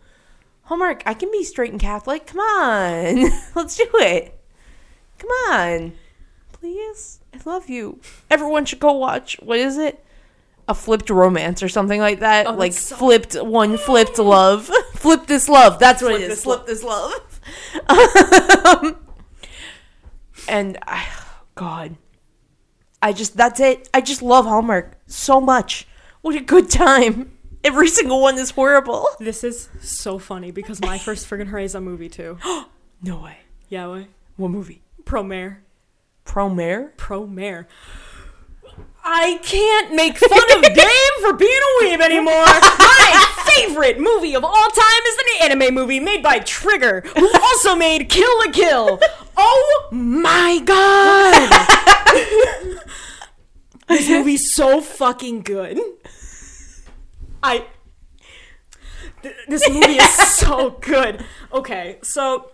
[0.74, 2.26] Hallmark, I can be straight and Catholic.
[2.26, 4.40] Come on, let's do it.
[5.20, 5.94] Come on,
[6.52, 7.20] please.
[7.32, 8.00] I love you.
[8.32, 9.38] Everyone should go watch.
[9.44, 10.04] What is it?
[10.68, 12.48] A flipped romance or something like that.
[12.48, 14.66] Oh, like so- flipped one, flipped love.
[14.96, 15.78] flip this love.
[15.78, 16.30] That's what Flip it is.
[16.30, 17.40] this Flip this love.
[17.90, 18.98] Um,
[20.48, 21.06] and I,
[21.56, 21.98] God,
[23.00, 23.90] I just that's it.
[23.94, 25.88] I just love Hallmark so much.
[26.22, 27.33] What a good time.
[27.64, 29.08] Every single one is horrible.
[29.20, 32.38] This is so funny because my first friggin' Hurray's a movie too.
[33.06, 33.40] No way.
[33.68, 34.08] Yeah, way.
[34.38, 34.82] What movie?
[35.04, 35.58] Promare.
[36.26, 36.94] Promare?
[36.96, 37.66] Promare.
[39.04, 42.46] I can't make fun of Dave for being a weeb anymore.
[42.46, 47.76] My favorite movie of all time is an anime movie made by Trigger, who also
[47.76, 49.02] made Kill la Kill.
[49.36, 51.52] Oh my god!
[53.90, 55.78] this movie's so fucking good.
[57.44, 57.66] I.
[59.22, 61.24] Th- This movie is so good.
[61.52, 62.52] Okay, so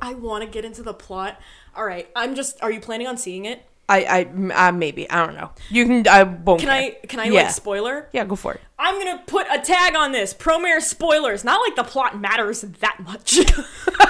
[0.00, 1.40] I want to get into the plot.
[1.76, 2.62] All right, I'm just.
[2.62, 3.64] Are you planning on seeing it?
[3.88, 5.50] I I uh, maybe I don't know.
[5.68, 6.60] You can I won't.
[6.60, 6.76] Can care.
[7.02, 7.06] I?
[7.06, 7.42] Can I Yeah.
[7.42, 8.08] like spoiler?
[8.12, 8.60] Yeah, go for it.
[8.78, 10.32] I'm gonna put a tag on this.
[10.34, 11.44] Promare spoilers.
[11.44, 13.38] Not like the plot matters that much.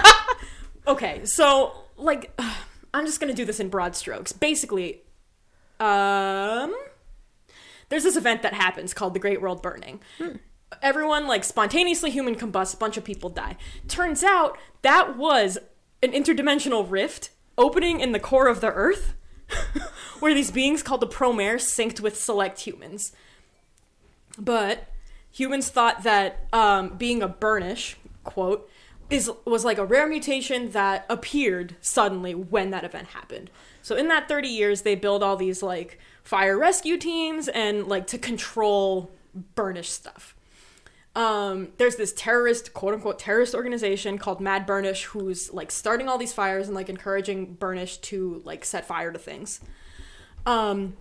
[0.87, 2.39] okay, so like,
[2.95, 4.33] I'm just gonna do this in broad strokes.
[4.33, 5.03] Basically,
[5.81, 6.75] um,
[7.93, 10.01] there's this event that happens called the Great World Burning.
[10.81, 12.73] Everyone like spontaneously human combusts.
[12.73, 13.57] A bunch of people die.
[13.87, 15.59] Turns out that was
[16.03, 19.15] an interdimensional rift opening in the core of the Earth.
[20.21, 23.13] where these beings called the Promare synced with select humans.
[24.39, 24.89] But
[25.31, 28.69] humans thought that um, being a burnish, quote,
[29.11, 33.51] is was like a rare mutation that appeared suddenly when that event happened.
[33.83, 38.07] So in that 30 years, they build all these like fire rescue teams and like
[38.09, 39.11] to control
[39.55, 40.35] burnish stuff.
[41.15, 46.17] Um, there's this terrorist, quote unquote, terrorist organization called Mad Burnish who's like starting all
[46.17, 49.61] these fires and like encouraging Burnish to like set fire to things.
[50.47, 50.97] Um,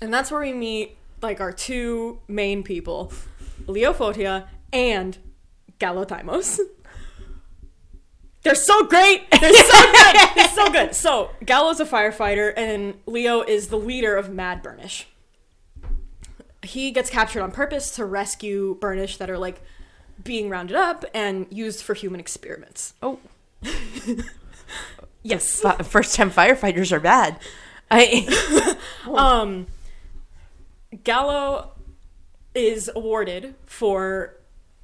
[0.00, 3.12] and that's where we meet like our two main people,
[3.66, 5.18] Lio Fotia and
[5.78, 6.58] Galo Thymos.
[8.46, 9.28] They're so great.
[9.40, 10.16] They're so good.
[10.36, 10.94] They're so good.
[10.94, 15.08] So Galo's a firefighter, and Lio is the leader of Mad Burnish.
[16.62, 19.60] He gets captured on purpose to rescue Burnish that are like
[20.22, 22.94] being rounded up and used for human experiments.
[23.02, 23.18] Oh,
[25.22, 25.60] Yes.
[25.82, 27.38] first time firefighters are bad.
[27.90, 28.76] I
[29.12, 29.66] Um,
[30.94, 31.70] Galo
[32.54, 34.34] is awarded for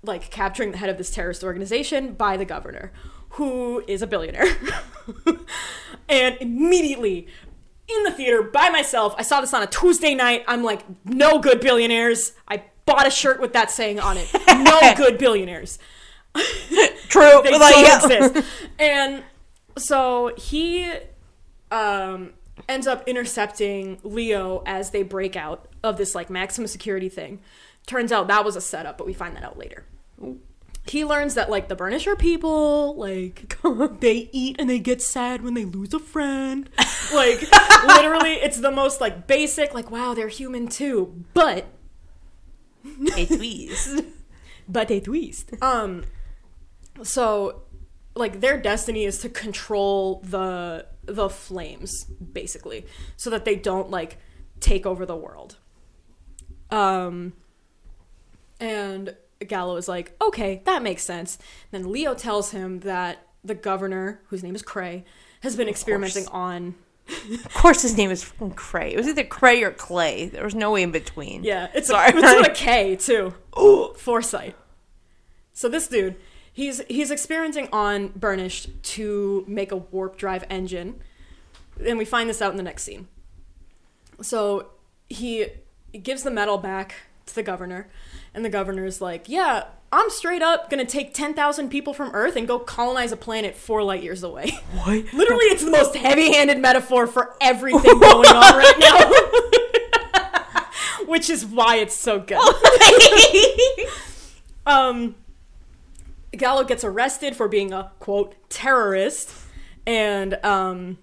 [0.02, 2.92] like capturing the head of this terrorist organization by the governor,
[3.32, 4.46] who is a billionaire.
[6.08, 7.26] and immediately
[7.88, 10.44] in the theater by myself, I saw this on a Tuesday night.
[10.46, 12.32] I'm like, no good billionaires.
[12.48, 14.28] I bought a shirt with that saying on it.
[14.48, 15.78] No good billionaires.
[17.08, 17.40] true.
[17.42, 18.26] They like, don't yeah.
[18.26, 18.48] exist.
[18.78, 19.24] And
[19.76, 20.92] so he
[21.70, 22.32] um,
[22.68, 27.40] ends up intercepting Lio as they break out of this like maximum security thing.
[27.86, 29.84] Turns out that was a setup, but we find that out later.
[30.84, 33.54] He learns that like the burnisher people, like
[34.00, 36.68] they eat and they get sad when they lose a friend.
[37.14, 37.40] Like
[37.86, 41.66] literally, it's the most like basic, like wow, they're human too, but
[43.14, 44.02] Hey, please.
[44.68, 45.52] but a twist.
[45.62, 46.04] Um,
[47.04, 47.62] so
[48.16, 54.18] like their destiny is to control the the flames basically, so that they don't like
[54.58, 55.58] take over the world.
[56.70, 57.34] Um,
[58.58, 59.14] and
[59.48, 61.38] Galo is like, okay, that makes sense.
[61.70, 65.04] Then Lio tells him that the governor, whose name is Kray,
[65.40, 66.74] has been experimenting on.
[67.32, 68.92] Of course, his name is fucking Kray.
[68.92, 70.26] It was either Kray or Clay.
[70.26, 71.42] There was no way in between.
[71.42, 72.12] Yeah, it's, Sorry.
[72.12, 73.34] a, it's with a K too.
[73.58, 73.92] Ooh.
[73.96, 74.56] Foresight.
[75.52, 76.16] So this dude,
[76.52, 81.02] he's he's experimenting on Burnished to make a warp drive engine,
[81.84, 83.08] and we find this out in the next scene.
[84.22, 84.70] So
[85.08, 85.46] he
[86.00, 86.94] gives the metal back
[87.26, 87.88] to the governor,
[88.34, 92.36] and the governor's like, "Yeah, I'm straight up gonna take ten thousand people from Earth
[92.36, 95.12] and go colonize a planet four light years away." What?
[95.12, 99.12] Literally, it's the most heavy-handed metaphor for everything going on right now,
[101.06, 102.40] which is why it's so good.
[104.66, 105.14] um,
[106.32, 109.32] Galo gets arrested for being a quote terrorist,
[109.86, 110.98] and um,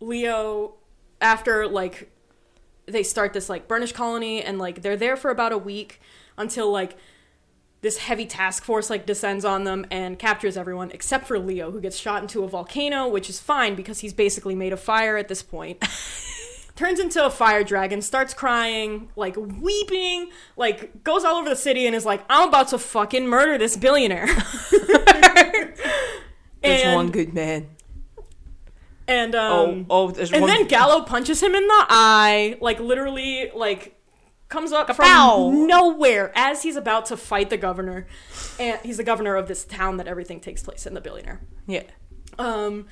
[0.00, 0.74] Lio,
[1.20, 2.10] after like
[2.86, 6.00] they start this like Burnish colony, and like they're there for about a week
[6.36, 6.96] until like
[7.84, 11.80] this heavy task force like descends on them and captures everyone except for Lio, who
[11.80, 15.28] gets shot into a volcano, which is fine because he's basically made of fire at
[15.28, 15.84] this point.
[16.76, 21.86] Turns into a fire dragon, starts crying, like weeping, like goes all over the city
[21.86, 24.26] and is like, "I'm about to fucking murder this billionaire."
[26.62, 27.68] There's one good man.
[29.06, 30.48] And Oh, um, oh, there's and one.
[30.50, 34.00] then Galo punches him in the eye, like literally, like
[34.48, 38.06] comes up from nowhere as he's about to fight the governor,
[38.58, 41.40] and he's the governor of this town that everything takes place in, the billionaire.
[41.66, 41.82] yeah.
[42.38, 42.86] Um,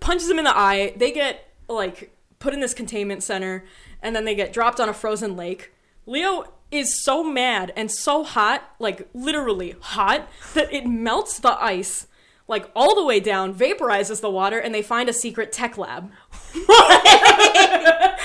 [0.00, 0.92] punches him in the eye.
[0.96, 3.64] They get like put in this containment center,
[4.02, 5.72] and then they get dropped on a frozen lake.
[6.06, 12.06] Lio is so mad and so hot, like literally hot, that it melts the ice
[12.48, 16.10] like all the way down, vaporizes the water, and they find a secret tech lab.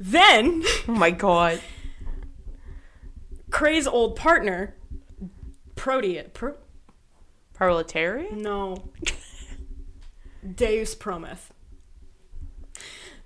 [0.00, 1.60] then Oh my god.
[3.50, 4.76] Kray's old partner,
[5.74, 6.56] Proteus, Pro-
[7.54, 8.42] Proletarian?
[8.42, 8.90] No.
[10.54, 11.50] Deus Prometh.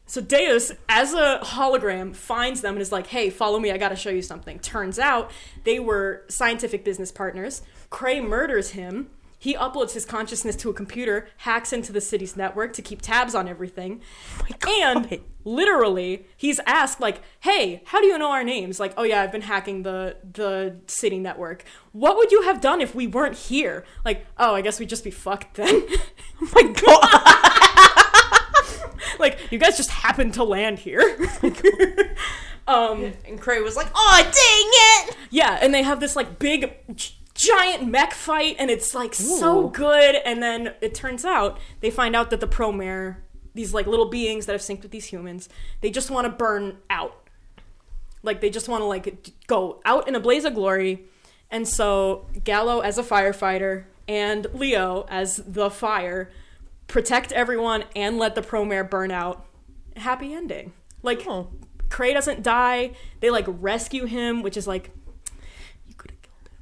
[0.07, 3.97] So Deus, as a hologram, finds them and is like, hey, follow me, I gotta
[3.97, 4.59] show you something.
[4.59, 5.31] Turns out
[5.65, 7.63] they were scientific business partners.
[7.93, 9.11] Kray murders him.
[9.39, 13.35] He uploads his consciousness to a computer, hacks into the city's network to keep tabs
[13.35, 14.01] on everything.
[14.67, 18.79] and literally, he's asked, like, hey, how do you know our names?
[18.79, 21.65] Like, oh yeah, I've been hacking the the city network.
[21.91, 23.85] What would you have done if we weren't here?
[24.05, 25.87] Like, oh, I guess we'd just be fucked then.
[26.45, 26.63] Oh my
[28.83, 28.91] god.
[29.21, 31.01] like, you guys just happened to land here.
[32.67, 34.33] um, and Kray was like, oh, dang
[35.13, 35.17] it!
[35.31, 39.69] yeah, and they have this like big gi- giant mech fight and it's like so
[39.69, 40.17] good.
[40.25, 43.17] And then it turns out they find out that the promare
[43.55, 45.47] these like little beings that have synced with these humans
[45.83, 47.17] they just want to burn out.
[48.23, 51.05] Like they just want to like go out in a blaze of glory.
[51.51, 56.31] And so galo as a firefighter and lio as the fire
[56.87, 59.47] protect everyone and let the promare burn out.
[59.97, 60.73] Happy ending.
[61.03, 61.49] Like Oh.
[61.89, 62.93] Kray doesn't die.
[63.21, 64.91] They like rescue him, which is like
[65.87, 66.53] you could have killed him.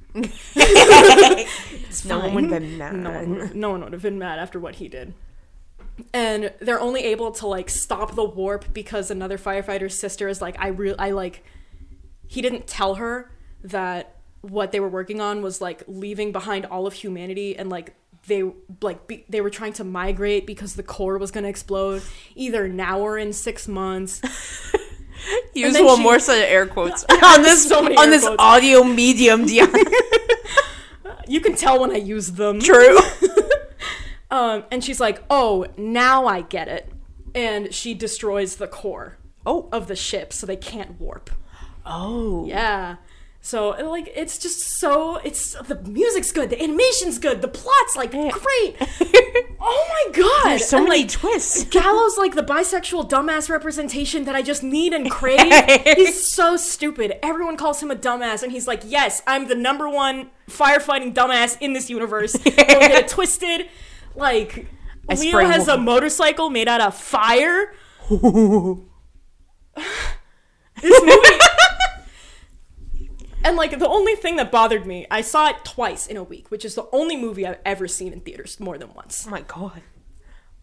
[2.05, 2.95] No one would have been mad.
[2.95, 5.13] No one, no one would have been mad after what he did.
[6.13, 10.55] And they're only able to like stop the warp because another firefighter's sister is like,
[10.59, 11.43] I real, I like.
[12.27, 13.31] He didn't tell her
[13.63, 17.93] that what they were working on was like leaving behind all of humanity and like
[18.27, 18.43] they
[18.81, 22.01] like be, they were trying to migrate because the core was going to explode
[22.35, 24.21] either now or in six months
[25.53, 28.41] Use one she- more set of air quotes on this So many on this quotes.
[28.41, 29.71] audio medium, Dion.
[31.27, 32.97] you can tell when i use them True.
[34.29, 36.89] Um, and she's like, "Oh, now I get it."
[37.35, 39.67] And she destroys the core Oh.
[39.73, 41.29] of the ship, so they can't warp.
[41.85, 42.45] Oh.
[42.45, 42.95] Yeah.
[43.43, 48.11] So like, it's just so it's the music's good, the animation's good, the plot's like
[48.11, 48.75] great.
[49.59, 50.45] oh my god!
[50.51, 51.63] There's so And, many like, twists.
[51.71, 55.39] Galo's like the bisexual dumbass representation that I just need and crave.
[55.97, 57.13] he's so stupid.
[57.25, 61.57] Everyone calls him a dumbass, and he's like, "Yes, I'm the number one firefighting dumbass
[61.59, 63.69] in this universe." Don't get it twisted.
[64.15, 64.67] Like
[65.09, 67.73] I Lio has a motorcycle made out of fire.
[68.07, 68.19] this
[70.83, 71.37] movie.
[73.43, 76.51] And like the only thing that bothered me, I saw it twice in a week,
[76.51, 79.25] which is the only movie I've ever seen in theaters more than once.
[79.27, 79.81] Oh my god.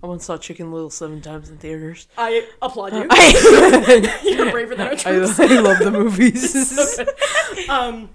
[0.02, 2.06] I once saw Chicken Little seven times in theaters.
[2.16, 3.06] I applaud you.
[3.10, 5.40] I, You're braver than our troops.
[5.40, 7.00] I love the movies.
[7.68, 8.08] um,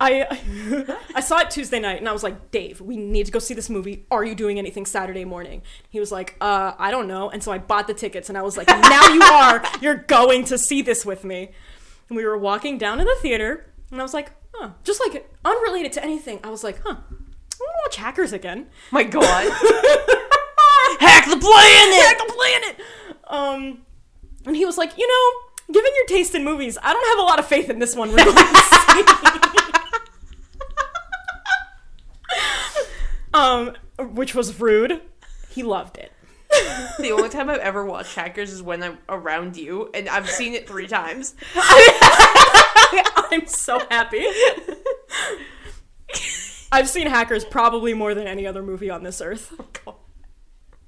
[0.00, 3.38] I I saw it Tuesday night and I was like, Dave, we need to go
[3.38, 4.06] see this movie.
[4.10, 5.62] Are you doing anything Saturday morning?
[5.90, 7.30] He was like, uh, I don't know.
[7.30, 9.62] And so I bought the tickets and I was like, now you are.
[9.80, 11.50] You're going to see this with me.
[12.08, 15.30] And we were walking down to the theater and I was like, huh, just like
[15.44, 16.40] unrelated to anything.
[16.44, 18.66] I was like, huh, I want to watch Hackers again.
[18.90, 19.22] my god.
[21.00, 22.02] Hack the planet!
[22.02, 22.80] Hack the planet.
[23.28, 23.82] Um,
[24.46, 25.30] and he was like, you know,
[25.72, 28.12] Given your taste in movies, I don't have a lot of faith in this one.
[28.12, 28.32] Really.
[33.34, 33.76] um,
[34.14, 35.00] which was rude.
[35.48, 36.10] He loved it.
[36.98, 40.54] The only time I've ever watched Hackers is when I'm around you, and I've seen
[40.54, 41.36] it three times.
[43.30, 44.24] I'm so happy.
[46.72, 49.52] I've seen Hackers probably more than any other movie on this earth.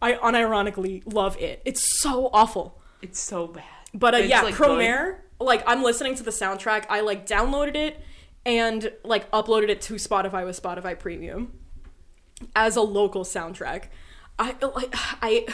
[0.00, 1.62] I unironically love it.
[1.64, 2.80] It's so awful.
[3.00, 3.64] It's so bad.
[3.94, 6.86] But uh, yeah, like, Promare, like I'm listening to the soundtrack.
[6.88, 8.00] I like downloaded it
[8.44, 11.52] and like uploaded it to Spotify with Spotify Premium
[12.56, 13.84] as a local soundtrack.
[14.38, 15.46] I like I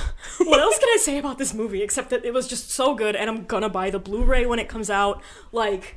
[0.38, 3.16] what else can I say about this movie except that it was just so good
[3.16, 5.22] and I'm gonna buy the Blu-ray when it comes out.
[5.52, 5.96] Like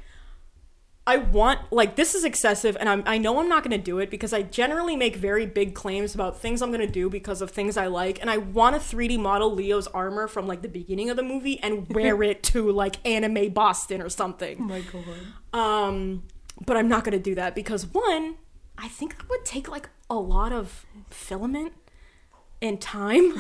[1.08, 4.00] I want like this is excessive and I'm I know I'm not going to do
[4.00, 7.42] it because I generally make very big claims about things I'm going to do because
[7.42, 10.68] of things I like and I want to 3D model Lio's armor from like the
[10.68, 14.64] beginning of the movie and wear it to like anime Boston or something.
[14.64, 15.60] my god.
[15.60, 16.24] Um
[16.66, 18.38] but I'm not going to do that because one,
[18.78, 21.74] I think that would take like a lot of filament
[22.66, 23.40] and time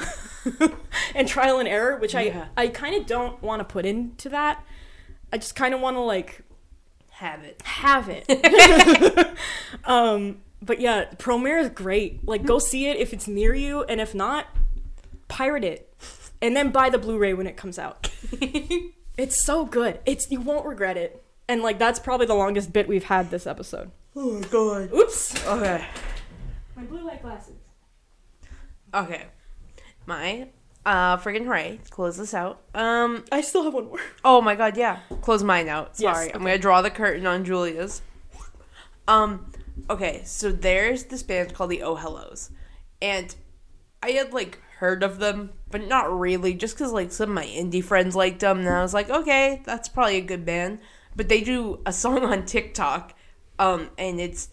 [1.16, 2.48] and trial and error, which Yeah.
[2.56, 4.64] I I kind of don't want to put into that.
[5.34, 6.42] I just kind of want to like
[7.10, 7.62] Have it.
[7.64, 8.26] have it.
[9.86, 12.26] um, but yeah, Promare is great.
[12.28, 14.48] Like, go see it if it's near you, and if not,
[15.28, 15.94] pirate it,
[16.42, 18.10] and then buy the Blu-ray when it comes out.
[19.18, 20.00] it's so good.
[20.06, 21.22] It's you won't regret it.
[21.48, 23.92] And like that's probably the longest bit we've had this episode.
[24.16, 24.92] Oh my god.
[24.94, 25.46] Oops.
[25.48, 25.86] Okay.
[26.76, 27.56] My blue light glasses.
[28.96, 29.26] Okay.
[30.06, 30.48] My
[30.86, 31.78] uh friggin' hooray.
[31.78, 32.62] Let's close this out.
[32.74, 34.00] Um I still have one more.
[34.24, 35.00] oh my god, yeah.
[35.22, 35.92] Close mine out.
[35.98, 36.30] Yes, Sorry.
[36.30, 36.46] I'm okay.
[36.46, 38.02] gonna draw the curtain on Julia's.
[39.08, 39.52] Um
[39.90, 42.52] okay, so there's this band called the Oh Hellos.
[43.02, 43.36] And
[44.02, 47.46] I had like heard of them, but not really, just because like some of my
[47.46, 50.80] indie friends liked them, and I was like, okay, that's probably a good band.
[51.16, 53.14] But they do a song on TikTok,
[53.60, 54.50] um, and it's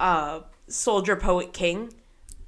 [0.00, 1.92] uh Soldier Poet King,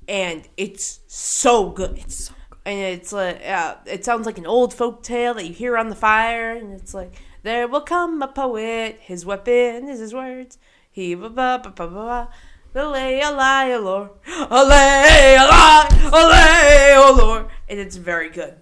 [0.08, 1.98] and it's so good.
[1.98, 2.58] It's so good.
[2.66, 5.88] and it's like uh, it sounds like an old folk tale that you hear around
[5.88, 10.58] the fire, and it's like there will come a poet, his weapon is his words.
[10.90, 12.28] He ba ba ba ba ba ba.
[12.72, 17.78] The lay a lie, a lore, a lay a lie, a lay a lore, and
[17.78, 18.56] it's very good.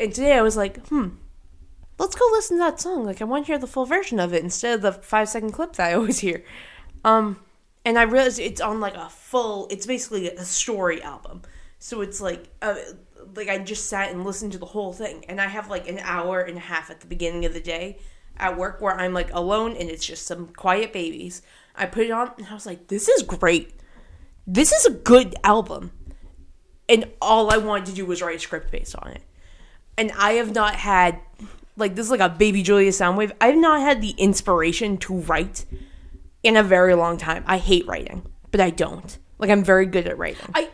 [0.00, 1.08] And today I was like, hmm,
[1.98, 3.04] let's go listen to that song.
[3.04, 5.52] Like I want to hear the full version of it instead of the five second
[5.52, 6.44] clip that I always hear.
[7.04, 7.38] Um,
[7.84, 9.68] and I realized it's on like a full.
[9.70, 11.42] It's basically a story album.
[11.78, 12.76] So it's like, uh,
[13.34, 15.98] like I just sat and listened to the whole thing, and I have like an
[15.98, 17.98] hour and a half at the beginning of the day
[18.36, 21.42] at work where I'm like alone and it's just some quiet babies.
[21.74, 23.74] I put it on and I was like, this is great.
[24.46, 25.92] This is a good album.
[26.88, 29.22] And all I wanted to do was write a script based on it.
[29.96, 31.20] And I have not had
[31.76, 33.32] like this is like a baby Julia Soundwave.
[33.40, 35.64] I've not had the inspiration to write
[36.44, 37.42] in a very long time.
[37.46, 38.22] I hate writing,
[38.52, 39.18] but I don't.
[39.38, 40.48] Like I'm very good at writing.
[40.54, 40.68] I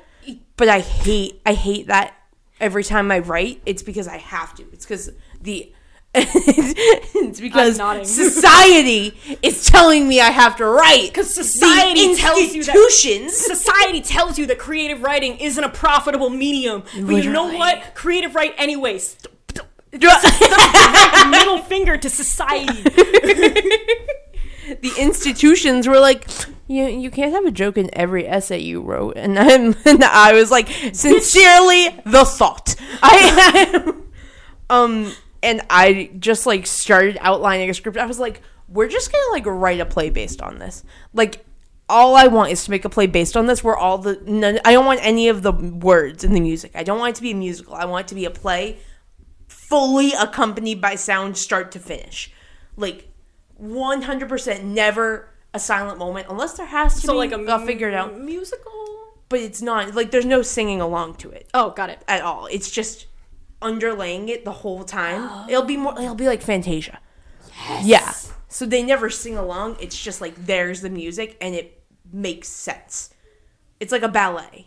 [0.57, 2.15] but I hate I hate that
[2.61, 4.65] every time I write, it's because I have to.
[4.73, 5.11] It's because
[5.41, 5.73] the
[6.15, 11.15] it's because society is telling me I have to write.
[11.15, 13.37] 'Cause society tells you that- institutions.
[13.37, 16.83] society tells you that creative writing isn't a profitable medium.
[17.01, 17.95] But you know what?
[17.95, 19.17] Creative write anyways.
[19.93, 22.85] Middle finger to society.
[24.99, 26.29] institutions were like,
[26.67, 30.33] you you can't have a joke in every essay you wrote, and I'm and I
[30.33, 32.75] was like, sincerely, the thought.
[33.03, 33.95] I
[34.71, 35.13] um
[35.43, 37.99] and I just like started outlining a script.
[37.99, 40.85] I was like, we're just gonna like write a play based on this.
[41.13, 41.45] Like
[41.89, 44.61] all I want is to make a play based on this where all the none,
[44.65, 46.73] I don't want any of the words in the music.
[46.75, 47.75] I don't want it to be a musical.
[47.75, 48.79] I want it to be a play
[49.49, 52.33] fully accompanied by sound start to finish.
[52.77, 53.10] Like
[53.63, 57.19] 100% never a silent moment unless there has to so be.
[57.19, 58.19] like a I'll figure it out.
[58.19, 58.73] musical.
[59.29, 62.03] But it's not like there's no singing along to it Oh, got it.
[62.09, 62.47] at all.
[62.47, 63.07] It's just
[63.63, 65.29] underlaying it the whole time.
[65.49, 65.95] It'll be more.
[66.01, 66.99] It'll be like Fantasia.
[67.83, 67.85] Yes.
[68.29, 68.35] Yeah.
[68.49, 69.77] So they never sing along.
[69.81, 71.83] It's just like there's the music and it
[72.13, 73.11] makes sense.
[73.79, 74.67] It's like a ballet,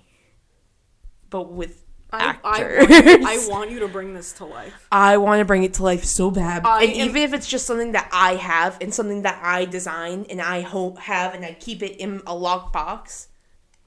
[1.30, 1.83] but with
[2.14, 2.88] I, actors.
[2.90, 4.88] I, want, I want you to bring this to life.
[4.92, 6.66] I want to bring it to life so bad.
[6.66, 9.66] I and am- even if it's just something that I have and something that I
[9.66, 13.28] design and I hope have and I keep it in a lockbox,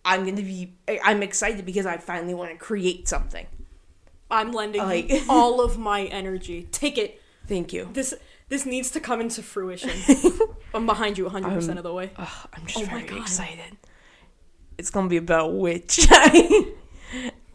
[0.04, 0.74] I'm gonna be.
[0.88, 3.46] I- I'm excited because I finally want to create something.
[4.30, 6.68] I'm lending Like- you all of my energy.
[6.72, 7.20] Take it.
[7.46, 7.88] Thank you.
[7.92, 8.12] This
[8.48, 9.90] this needs to come into fruition.
[10.74, 12.10] I'm behind you 100% of the way.
[12.16, 13.76] Ugh, I'm just Oh very excited.
[14.78, 16.06] It's gonna be about witch.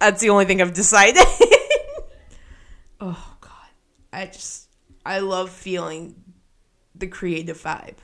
[0.02, 1.22] That's the only thing I've decided.
[3.00, 3.70] oh god,
[4.12, 4.68] I just
[5.06, 6.16] I love feeling
[6.96, 7.98] the creative vibe,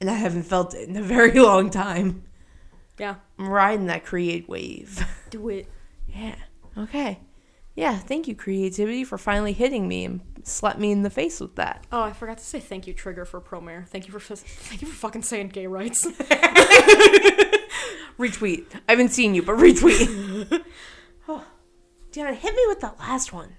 [0.00, 2.24] and I haven't felt it in a very long time.
[2.98, 3.16] Yeah.
[3.38, 5.04] I'm riding that create wave.
[5.30, 5.68] Do it.
[6.08, 6.36] yeah.
[6.78, 7.18] Okay.
[7.74, 7.98] Yeah.
[7.98, 11.84] Thank you, creativity, for finally hitting me and slapped me in the face with that.
[11.92, 13.86] Oh, I forgot to say thank you, Trigger, for Promare.
[13.86, 16.06] Thank you for thank you for fucking saying gay rights.
[18.18, 18.64] Retweet.
[18.88, 20.64] I haven't seen you, but retweet.
[22.14, 23.54] Hit me with that last one.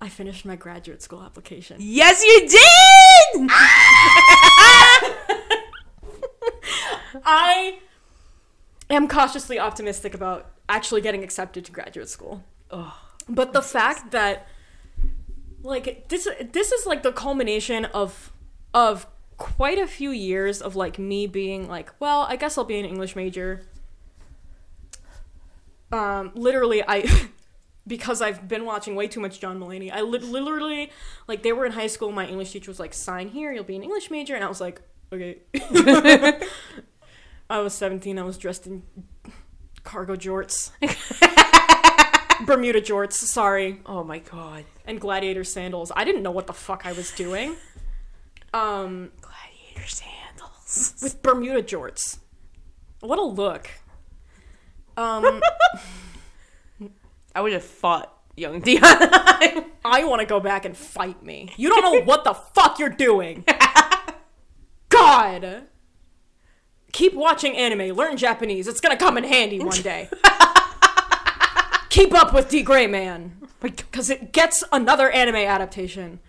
[0.00, 1.76] I finished my graduate school application.
[1.80, 3.50] Yes, you did.
[7.24, 7.78] I
[8.90, 12.42] am cautiously optimistic about actually getting accepted to graduate school.
[12.70, 12.96] oh,
[13.28, 14.48] But the fact that
[15.62, 18.32] like this this is like the culmination of
[18.74, 19.06] of
[19.38, 22.84] quite a few years of like me being like, well, I guess I'll be an
[22.84, 23.62] English major.
[25.92, 27.28] Um literally I
[27.86, 29.92] because I've been watching way too much John Mulaney.
[29.92, 30.90] I li- literally
[31.28, 33.76] like they were in high school, my English teacher was like, "Sign here, you'll be
[33.76, 34.80] an English major." And I was like,
[35.12, 35.38] "Okay."
[37.50, 38.18] I was 17.
[38.18, 38.82] I was dressed in
[39.82, 40.70] cargo jorts.
[42.46, 44.64] Bermuda jorts, sorry, oh my god.
[44.86, 45.92] and gladiator sandals.
[45.94, 47.54] I didn't know what the fuck I was doing.
[48.52, 50.94] Um, Gladiator sandals.
[51.02, 52.18] with Bermuda jorts.
[53.00, 53.68] What a look.
[54.96, 55.42] Um,
[57.34, 59.66] I would have fought young Diana.
[59.84, 61.50] I want to go back and fight me.
[61.56, 63.44] You don't know what the fuck you're doing.
[64.88, 65.64] God.
[66.92, 68.68] Keep watching anime, learn Japanese.
[68.68, 70.08] It's gonna come in handy one day.
[71.88, 73.36] Keep up with D Gray Man.
[73.60, 76.20] Because it gets another anime adaptation.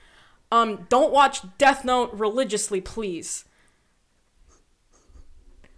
[0.52, 3.46] Um, don't watch Death Note religiously, please.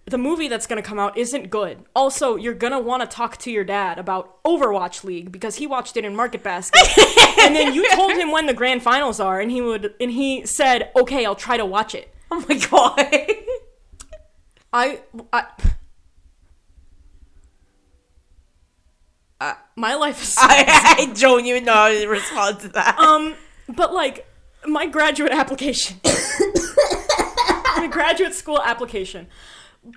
[0.10, 1.84] The movie that's gonna come out isn't good.
[1.94, 5.98] Also, you're gonna want to talk to your dad about Overwatch League because he watched
[5.98, 6.80] it in Market Basket,
[7.42, 10.46] and then you told him when the grand finals are, and he would, and he
[10.46, 13.12] said, "Okay, I'll try to watch it." oh my god.
[14.72, 15.02] I,
[15.34, 15.46] I,
[19.42, 22.98] uh, my life is I, I don't even know how to respond to that.
[22.98, 23.36] um,
[23.68, 24.26] but like
[24.66, 26.00] my graduate application,
[27.76, 29.28] my graduate school application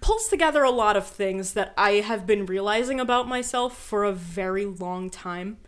[0.01, 4.12] pulls together a lot of things that I have been realizing about myself for a
[4.12, 5.59] very long time,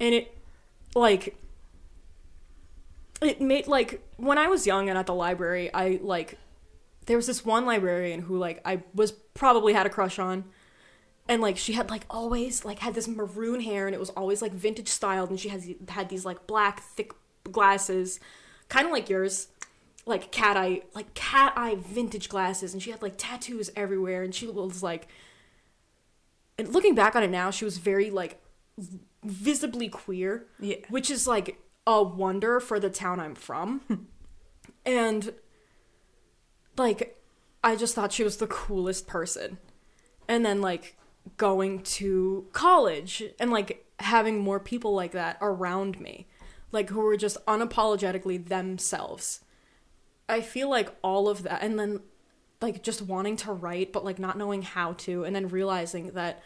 [0.00, 0.36] and it,
[0.94, 1.36] like,
[3.20, 6.38] it made like when I was young and at the library, I like
[7.06, 10.44] there was this one librarian who like I was probably had a crush on.
[11.30, 14.40] And like she had like always like had this maroon hair and it was always
[14.40, 15.30] like vintage styled.
[15.30, 17.12] And she has had these like black thick
[17.50, 18.20] glasses,
[18.68, 19.48] kind of like yours,
[20.08, 24.34] like cat eye like cat eye vintage glasses and she had like tattoos everywhere and
[24.34, 25.06] she was like
[26.58, 28.40] and looking back on it now she was very like
[29.24, 30.76] visibly queer Yeah.
[30.88, 34.06] which is like a wonder for the town I'm from.
[34.86, 35.32] and
[36.76, 37.18] like
[37.64, 39.58] I just thought she was the coolest person.
[40.28, 40.96] And then like
[41.38, 46.26] going to college and like having more people like that around me,
[46.72, 49.40] like who were just unapologetically themselves.
[50.28, 52.00] I feel like all of that and then
[52.60, 56.42] like just wanting to write but like not knowing how to and then realizing that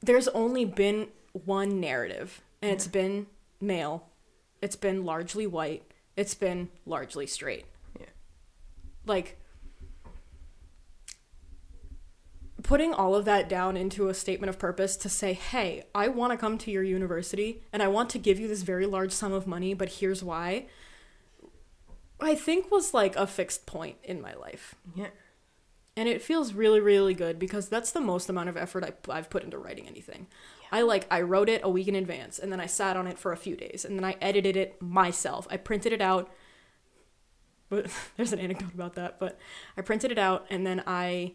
[0.00, 3.26] there's only been one narrative and it's been
[3.60, 4.08] male
[4.62, 5.82] it's been largely white
[6.16, 7.66] it's been largely straight
[7.98, 8.06] Yeah.
[9.04, 9.38] like
[12.62, 16.32] putting all of that down into a statement of purpose to say hey i want
[16.32, 19.32] to come to your university and i want to give you this very large sum
[19.32, 20.66] of money but here's why
[22.20, 24.74] i think was like a fixed point in my life.
[24.94, 25.08] Yeah.
[25.96, 29.30] and it feels really really good because that's the most amount of effort I, i've
[29.30, 30.26] put into writing anything.
[30.72, 33.18] I like i wrote it a week in advance and then i sat on it
[33.18, 35.46] for a few days and then i edited it myself.
[35.50, 36.30] I printed it out.
[37.68, 39.38] But there's an anecdote about that but
[39.76, 41.34] i printed it out and then i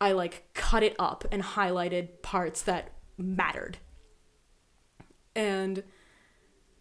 [0.00, 3.78] i like cut it up and highlighted parts that mattered.
[5.34, 5.82] And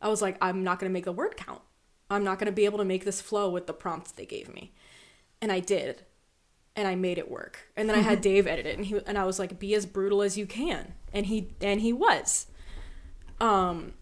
[0.02, 1.62] i was like i'm not going to make the word count
[2.12, 4.54] i'm not going to be able to make this flow with the prompts they gave
[4.54, 4.72] me
[5.42, 6.04] and i did
[6.76, 7.70] and I made it work.
[7.76, 9.86] And then I had Dave edit it, and he and I was like, "Be as
[9.86, 12.48] brutal as you can," and he and he was.
[13.40, 13.94] Um,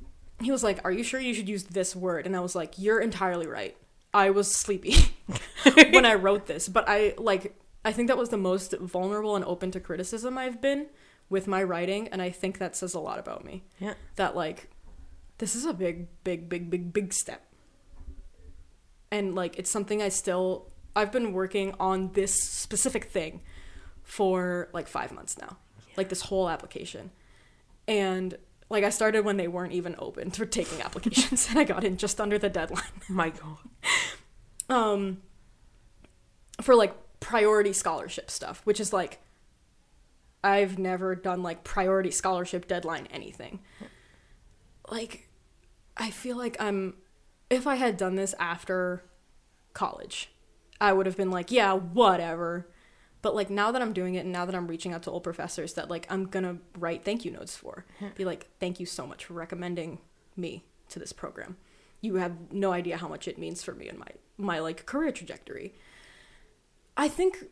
[0.42, 2.78] he was like, "Are you sure you should use this word?" And I was like,
[2.78, 3.76] "You're entirely right.
[4.14, 4.96] I was sleepy
[5.92, 9.46] when I wrote this, but I like I think that was the most vulnerable and
[9.46, 10.88] open to criticism I've been
[11.30, 13.64] with my writing, and I think that says a lot about me.
[13.80, 13.94] Yeah.
[14.16, 14.70] That like
[15.38, 17.46] this is a big, big, big, big, big step.
[19.12, 23.42] And like it's something I still I've been working on this specific thing
[24.04, 25.58] for like five months now.
[25.98, 27.12] Like this whole application.
[27.88, 28.38] And
[28.70, 31.98] Like I started when they weren't even open for taking applications, and I got in
[31.98, 32.84] just under the deadline.
[33.10, 33.58] My God.
[34.70, 35.22] Um,
[36.62, 39.20] for like priority scholarship stuff, which is like
[40.44, 43.60] I've never done like priority scholarship deadline anything.
[44.90, 45.28] Like
[45.98, 46.96] I feel like I'm
[47.50, 49.04] if I had done this after
[49.74, 50.32] college,
[50.80, 52.68] I would have been like, yeah, whatever.
[53.22, 55.24] But like now that I'm doing it and now that I'm reaching out to old
[55.24, 57.86] professors that like I'm going to write thank you notes for.
[58.00, 58.08] Hmm.
[58.16, 60.00] Be like, "Thank you so much for recommending
[60.38, 61.58] me to this program.
[62.02, 65.12] You have no idea how much it means for me and my my like career
[65.12, 65.74] trajectory."
[66.96, 67.46] I think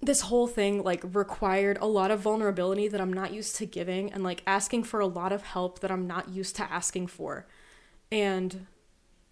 [0.00, 4.12] this whole thing like required a lot of vulnerability that I'm not used to giving
[4.12, 7.46] and like asking for a lot of help that I'm not used to asking for.
[8.12, 8.66] And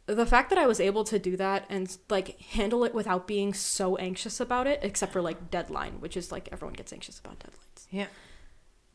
[0.06, 3.52] the fact that I was able to do that and like handle it without being
[3.52, 7.40] so anxious about it, except for like deadline, which is like everyone gets anxious about
[7.40, 7.86] deadlines.
[7.90, 8.06] Yeah.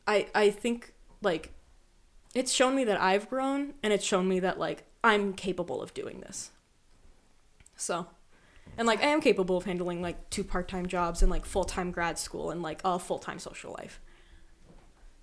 [0.06, 1.52] I I think like
[2.34, 5.92] it's shown me that I've grown and it's shown me that like I'm capable of
[5.92, 6.50] doing this.
[7.76, 8.06] So,
[8.78, 12.18] and like I am capable of handling like two part-time jobs and like full-time grad
[12.18, 14.00] school and like a full-time social life.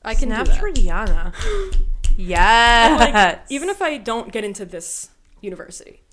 [0.03, 0.75] I can Snaps do that.
[0.75, 1.33] Diana.
[2.15, 3.13] yes.
[3.13, 5.09] like, even if I don't get into this
[5.41, 6.03] university,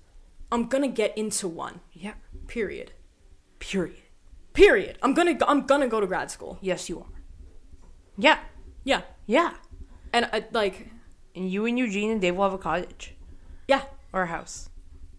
[0.51, 1.81] I'm gonna get into one.
[1.93, 2.13] yeah.
[2.47, 2.91] Period.
[3.59, 3.97] Period.
[4.53, 4.97] Period.
[5.01, 6.57] I'm gonna go, I'm gonna go to grad school.
[6.61, 7.07] Yes, you are.
[8.17, 8.39] Yeah.
[8.83, 9.53] Yeah, Yeah.
[10.13, 10.89] and I, like
[11.35, 13.13] And you and Eugene and Dave will have a cottage
[13.67, 13.81] yeah,
[14.13, 14.69] or a house.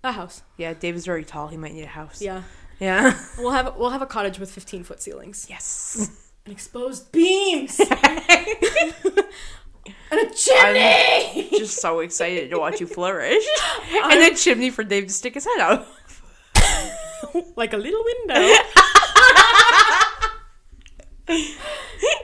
[0.02, 0.42] a house.
[0.56, 1.48] Yeah, Dave is very tall.
[1.48, 2.22] He might need a house.
[2.22, 2.42] Yeah,
[2.80, 3.12] Yeah.
[3.38, 6.10] we'll have we'll have a cottage with 15 foot ceilings yes.
[6.46, 7.78] and exposed beams
[10.10, 11.48] and a chimney.
[11.58, 13.44] Just so excited to watch you flourish.
[13.92, 15.86] and a chimney for Dave to stick his head out.
[17.56, 18.54] like a little window.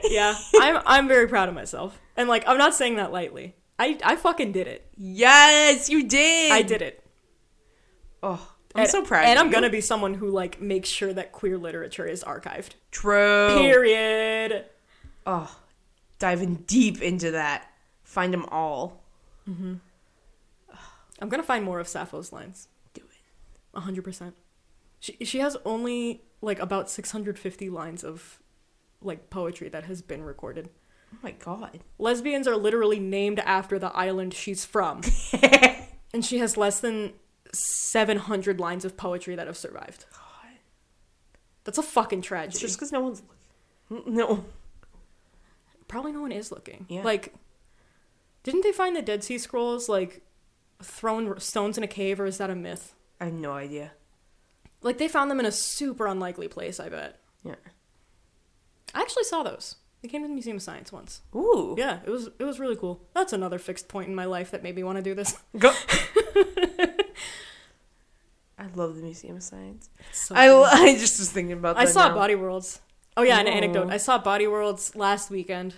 [0.09, 3.55] yeah, I'm I'm very proud of myself, and like I'm not saying that lightly.
[3.77, 4.87] I I fucking did it.
[4.97, 6.51] Yes, you did.
[6.51, 7.03] I did it.
[8.23, 9.25] Oh, I'm and, so proud.
[9.25, 12.71] And I'm gonna be someone who like makes sure that queer literature is archived.
[12.91, 13.55] True.
[13.57, 14.65] Period.
[15.27, 15.55] Oh,
[16.19, 17.69] diving deep into that.
[18.03, 19.03] Find them all.
[19.49, 19.75] Mm-hmm.
[21.21, 22.67] I'm gonna find more of Sappho's lines.
[22.93, 23.79] Do it.
[23.79, 24.35] Hundred percent.
[24.99, 28.39] She she has only like about 650 lines of
[29.01, 30.69] like poetry that has been recorded.
[31.13, 31.79] Oh my god.
[31.99, 35.01] Lesbians are literally named after the island she's from.
[36.13, 37.13] and she has less than
[37.53, 40.05] 700 lines of poetry that have survived.
[40.11, 40.21] God.
[41.63, 42.59] That's a fucking It's tragedy.
[42.59, 43.21] just because no one's.
[43.89, 44.43] No.
[45.87, 46.85] Probably no one is looking.
[46.89, 47.03] Yeah.
[47.03, 47.33] Like,
[48.43, 50.21] didn't they find the Dead Sea Scrolls like
[50.81, 52.93] thrown stones in a cave, or is that a myth?
[53.19, 53.91] I have no idea.
[54.81, 56.79] Like they found them in a super unlikely place.
[56.79, 57.19] I bet.
[57.43, 57.55] Yeah.
[58.93, 59.75] I actually saw those.
[60.01, 61.21] They came to the Museum of Science once.
[61.35, 61.73] Ooh.
[61.77, 63.01] Yeah, it was it was really cool.
[63.15, 65.37] That's another fixed point in my life that made me want to do this.
[65.57, 65.73] Go.
[68.57, 69.89] I love the Museum of Science.
[70.11, 71.81] So I, I just was thinking about that.
[71.81, 72.15] I saw now.
[72.15, 72.79] Body Worlds.
[73.17, 73.87] Oh yeah, an anecdote.
[73.87, 73.93] Oh.
[73.93, 75.75] I saw Body Worlds last weekend,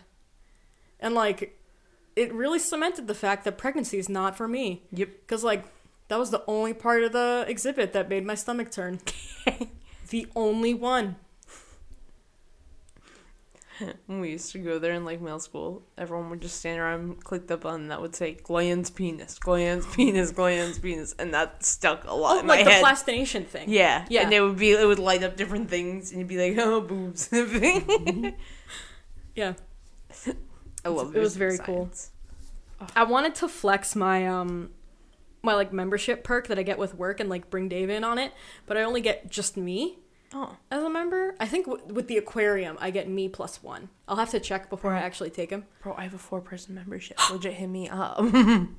[1.00, 1.58] and like,
[2.16, 4.84] it really cemented the fact that pregnancy is not for me.
[4.92, 5.10] Yep.
[5.22, 5.66] Because like,
[6.08, 9.00] that was the only part of the exhibit that made my stomach turn.
[10.10, 11.18] the only one.
[14.08, 17.00] When we used to go there in like middle school, everyone would just stand around,
[17.02, 21.64] and click the button that would say "Glans penis, Gland's penis, Glans penis," and that
[21.64, 22.82] stuck a lot Oh, in like the head.
[22.82, 23.70] plastination thing.
[23.70, 24.24] yeah, Yeah.
[24.24, 26.82] and it would be it would light up different things, and you'd be like, "Oh,
[26.82, 28.34] boobs." yeah, I
[29.36, 29.54] Yeah.
[30.90, 31.86] love It was Museum of very cool.
[31.86, 32.12] Science.
[32.96, 34.72] I wanted to flex my um
[35.44, 38.18] my like membership perk that I get with work and like bring Dave in on
[38.18, 38.34] it,
[38.66, 40.00] but I only get just me
[40.34, 41.36] Oh, as a member.
[41.40, 43.90] I think w- with the aquarium I get me plus one.
[44.08, 45.66] I'll have to check before I actually take him.
[45.82, 47.18] bro, I have a four-person membership.
[47.32, 48.16] Legit, hit me up.
[48.20, 48.70] oh my god.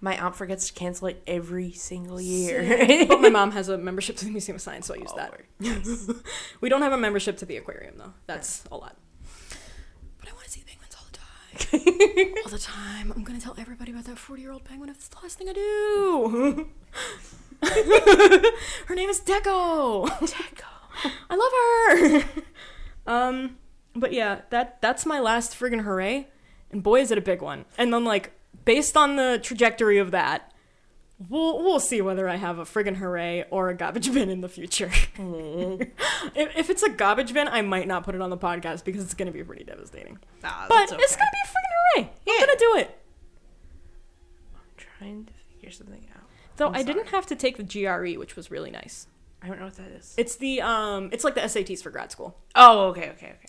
[0.00, 3.06] My aunt forgets to cancel it every single year.
[3.06, 5.16] but my mom has a membership to the Museum of Science, so I use Oh,
[5.60, 6.16] that.
[6.60, 8.12] We don't have a membership to the aquarium though.
[8.26, 8.96] That's a lot.
[10.18, 12.34] But I want to see the penguins all the time.
[12.44, 13.12] all the time.
[13.14, 15.48] I'm gonna tell everybody about that 40 year old penguin if it's the last thing
[15.48, 16.68] I do.
[18.86, 20.06] her name is Deco.
[20.08, 20.64] Deco.
[21.30, 22.42] I love her.
[23.12, 23.56] um,
[23.94, 26.28] but yeah, that that's my last friggin' hooray,
[26.70, 27.64] and boy is it a big one.
[27.78, 28.32] And then like
[28.64, 30.52] based on the trajectory of that,
[31.28, 34.48] we'll we'll see whether I have a friggin' hooray or a garbage bin in the
[34.48, 34.90] future.
[35.16, 39.02] if, if it's a garbage bin, I might not put it on the podcast because
[39.02, 40.18] it's gonna be pretty devastating.
[40.44, 42.12] Ah, But that's it's gonna be a friggin' hooray.
[42.26, 42.32] Yeah.
[42.34, 42.98] I'm gonna do it.
[44.54, 44.60] I'm
[44.98, 46.11] trying to figure something out.
[46.56, 49.06] Though I'm I didn't have to take the GRE, which was really nice.
[49.42, 50.14] I don't know what that is.
[50.16, 52.36] It's the um, it's like the SATs for grad school.
[52.54, 53.48] Oh, okay, okay, okay.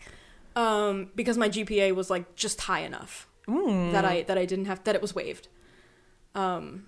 [0.55, 3.27] um, because my GPA was like just high enough.
[3.47, 3.91] Mm.
[3.91, 5.49] that I that I didn't have that it was waived.
[6.33, 6.85] Um,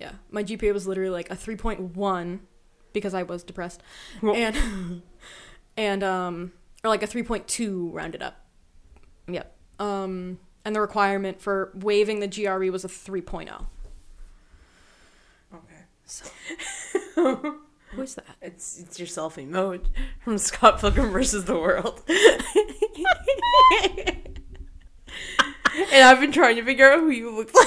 [0.00, 2.40] yeah, my GPA was literally like a three point one
[2.92, 3.82] because I was depressed,
[4.22, 5.02] Well- and
[5.76, 8.46] and um or like a three point two rounded up.
[9.28, 9.54] Yep.
[9.78, 13.66] Um, and the requirement for waiving the GRE was a 3.0.
[16.06, 16.24] So
[17.90, 18.36] who's that?
[18.40, 19.88] It's it's your selfie mode
[20.22, 22.02] from Scott Pilgrim versus the World.
[25.92, 27.66] and I've been trying to figure out who you look like.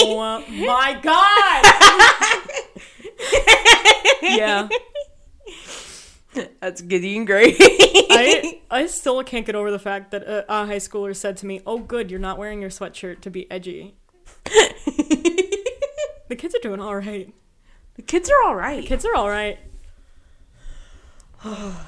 [0.00, 1.64] Oh uh, my god!
[4.22, 4.68] yeah,
[6.60, 7.54] That's Gideon Gray.
[7.58, 11.46] I I still can't get over the fact that a, a high schooler said to
[11.46, 13.94] me, "Oh, good, you're not wearing your sweatshirt to be edgy."
[16.28, 17.32] The kids are doing all right.
[17.98, 18.86] The kids are all right.
[18.86, 19.58] Kids are all right.
[21.44, 21.84] I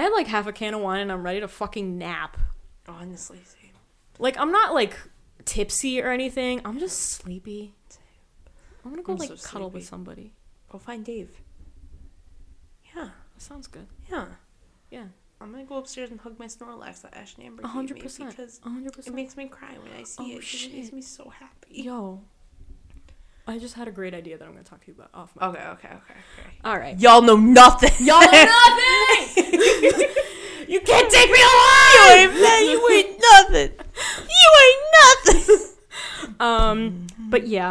[0.00, 2.36] had like half a can of wine and I'm ready to fucking nap.
[2.88, 3.70] Honestly, same.
[4.18, 4.96] Like I'm not like
[5.44, 6.60] tipsy or anything.
[6.64, 7.74] I'm just sleepy.
[8.84, 10.32] I'm gonna go I'm like so cuddle with somebody.
[10.68, 11.30] Go find Dave.
[12.94, 13.86] Yeah, That sounds good.
[14.10, 14.26] yeah.
[14.90, 15.04] Yeah.
[15.40, 17.94] I'm gonna go upstairs and hug my Snorlax that Ash and Amber A gave hundred
[17.96, 20.40] me because A hundred it makes me cry when I see Oh, it.
[20.40, 21.82] 'cause It makes me so happy.
[21.82, 22.22] Yo.
[23.48, 25.46] I just had a great idea that I'm gonna talk to you about off my
[25.48, 26.50] Okay, okay, okay, okay.
[26.64, 26.98] All right.
[26.98, 27.92] Y'all know nothing.
[28.04, 28.30] Y'all know
[28.66, 29.44] nothing.
[30.68, 31.92] you can't take me away.
[31.94, 33.70] You ain't man, you ain't nothing.
[34.28, 35.66] You ain't nothing.
[36.38, 37.70] Um, but yeah.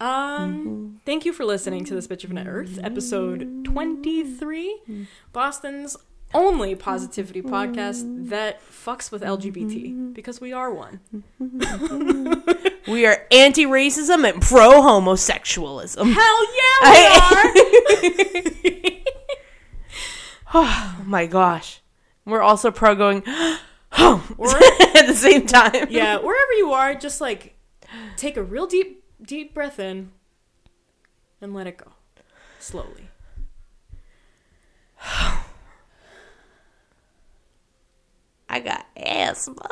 [0.00, 5.96] Um, thank you for listening to this bitch of an Earth, episode twenty-three, Boston's
[6.32, 11.00] only positivity podcast that fucks with LGBT because we are one.
[12.86, 16.12] We are anti-racism and pro-homosexualism.
[16.12, 17.52] Hell yeah, we are.
[20.52, 21.80] Oh my gosh.
[22.26, 23.22] We're also pro going
[23.90, 24.22] home
[24.94, 25.88] at the same time.
[25.90, 27.56] yeah, wherever you are, just like
[28.16, 30.12] take a real deep, deep breath in
[31.40, 31.92] and let it go
[32.58, 33.08] slowly.
[38.48, 39.68] I got asthma.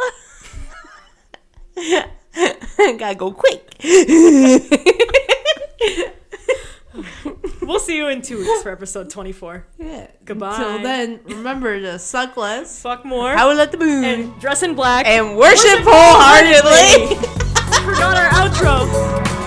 [2.98, 3.74] Gotta go quick.
[7.62, 9.64] We'll see you in two weeks for episode twenty-four.
[9.78, 10.08] Yeah.
[10.24, 10.56] Goodbye.
[10.56, 13.32] Until then, remember to suck less, Fuck more.
[13.32, 17.16] howl at the moon, and dress in black and worship Worship wholeheartedly.
[17.84, 19.41] Forgot our outro.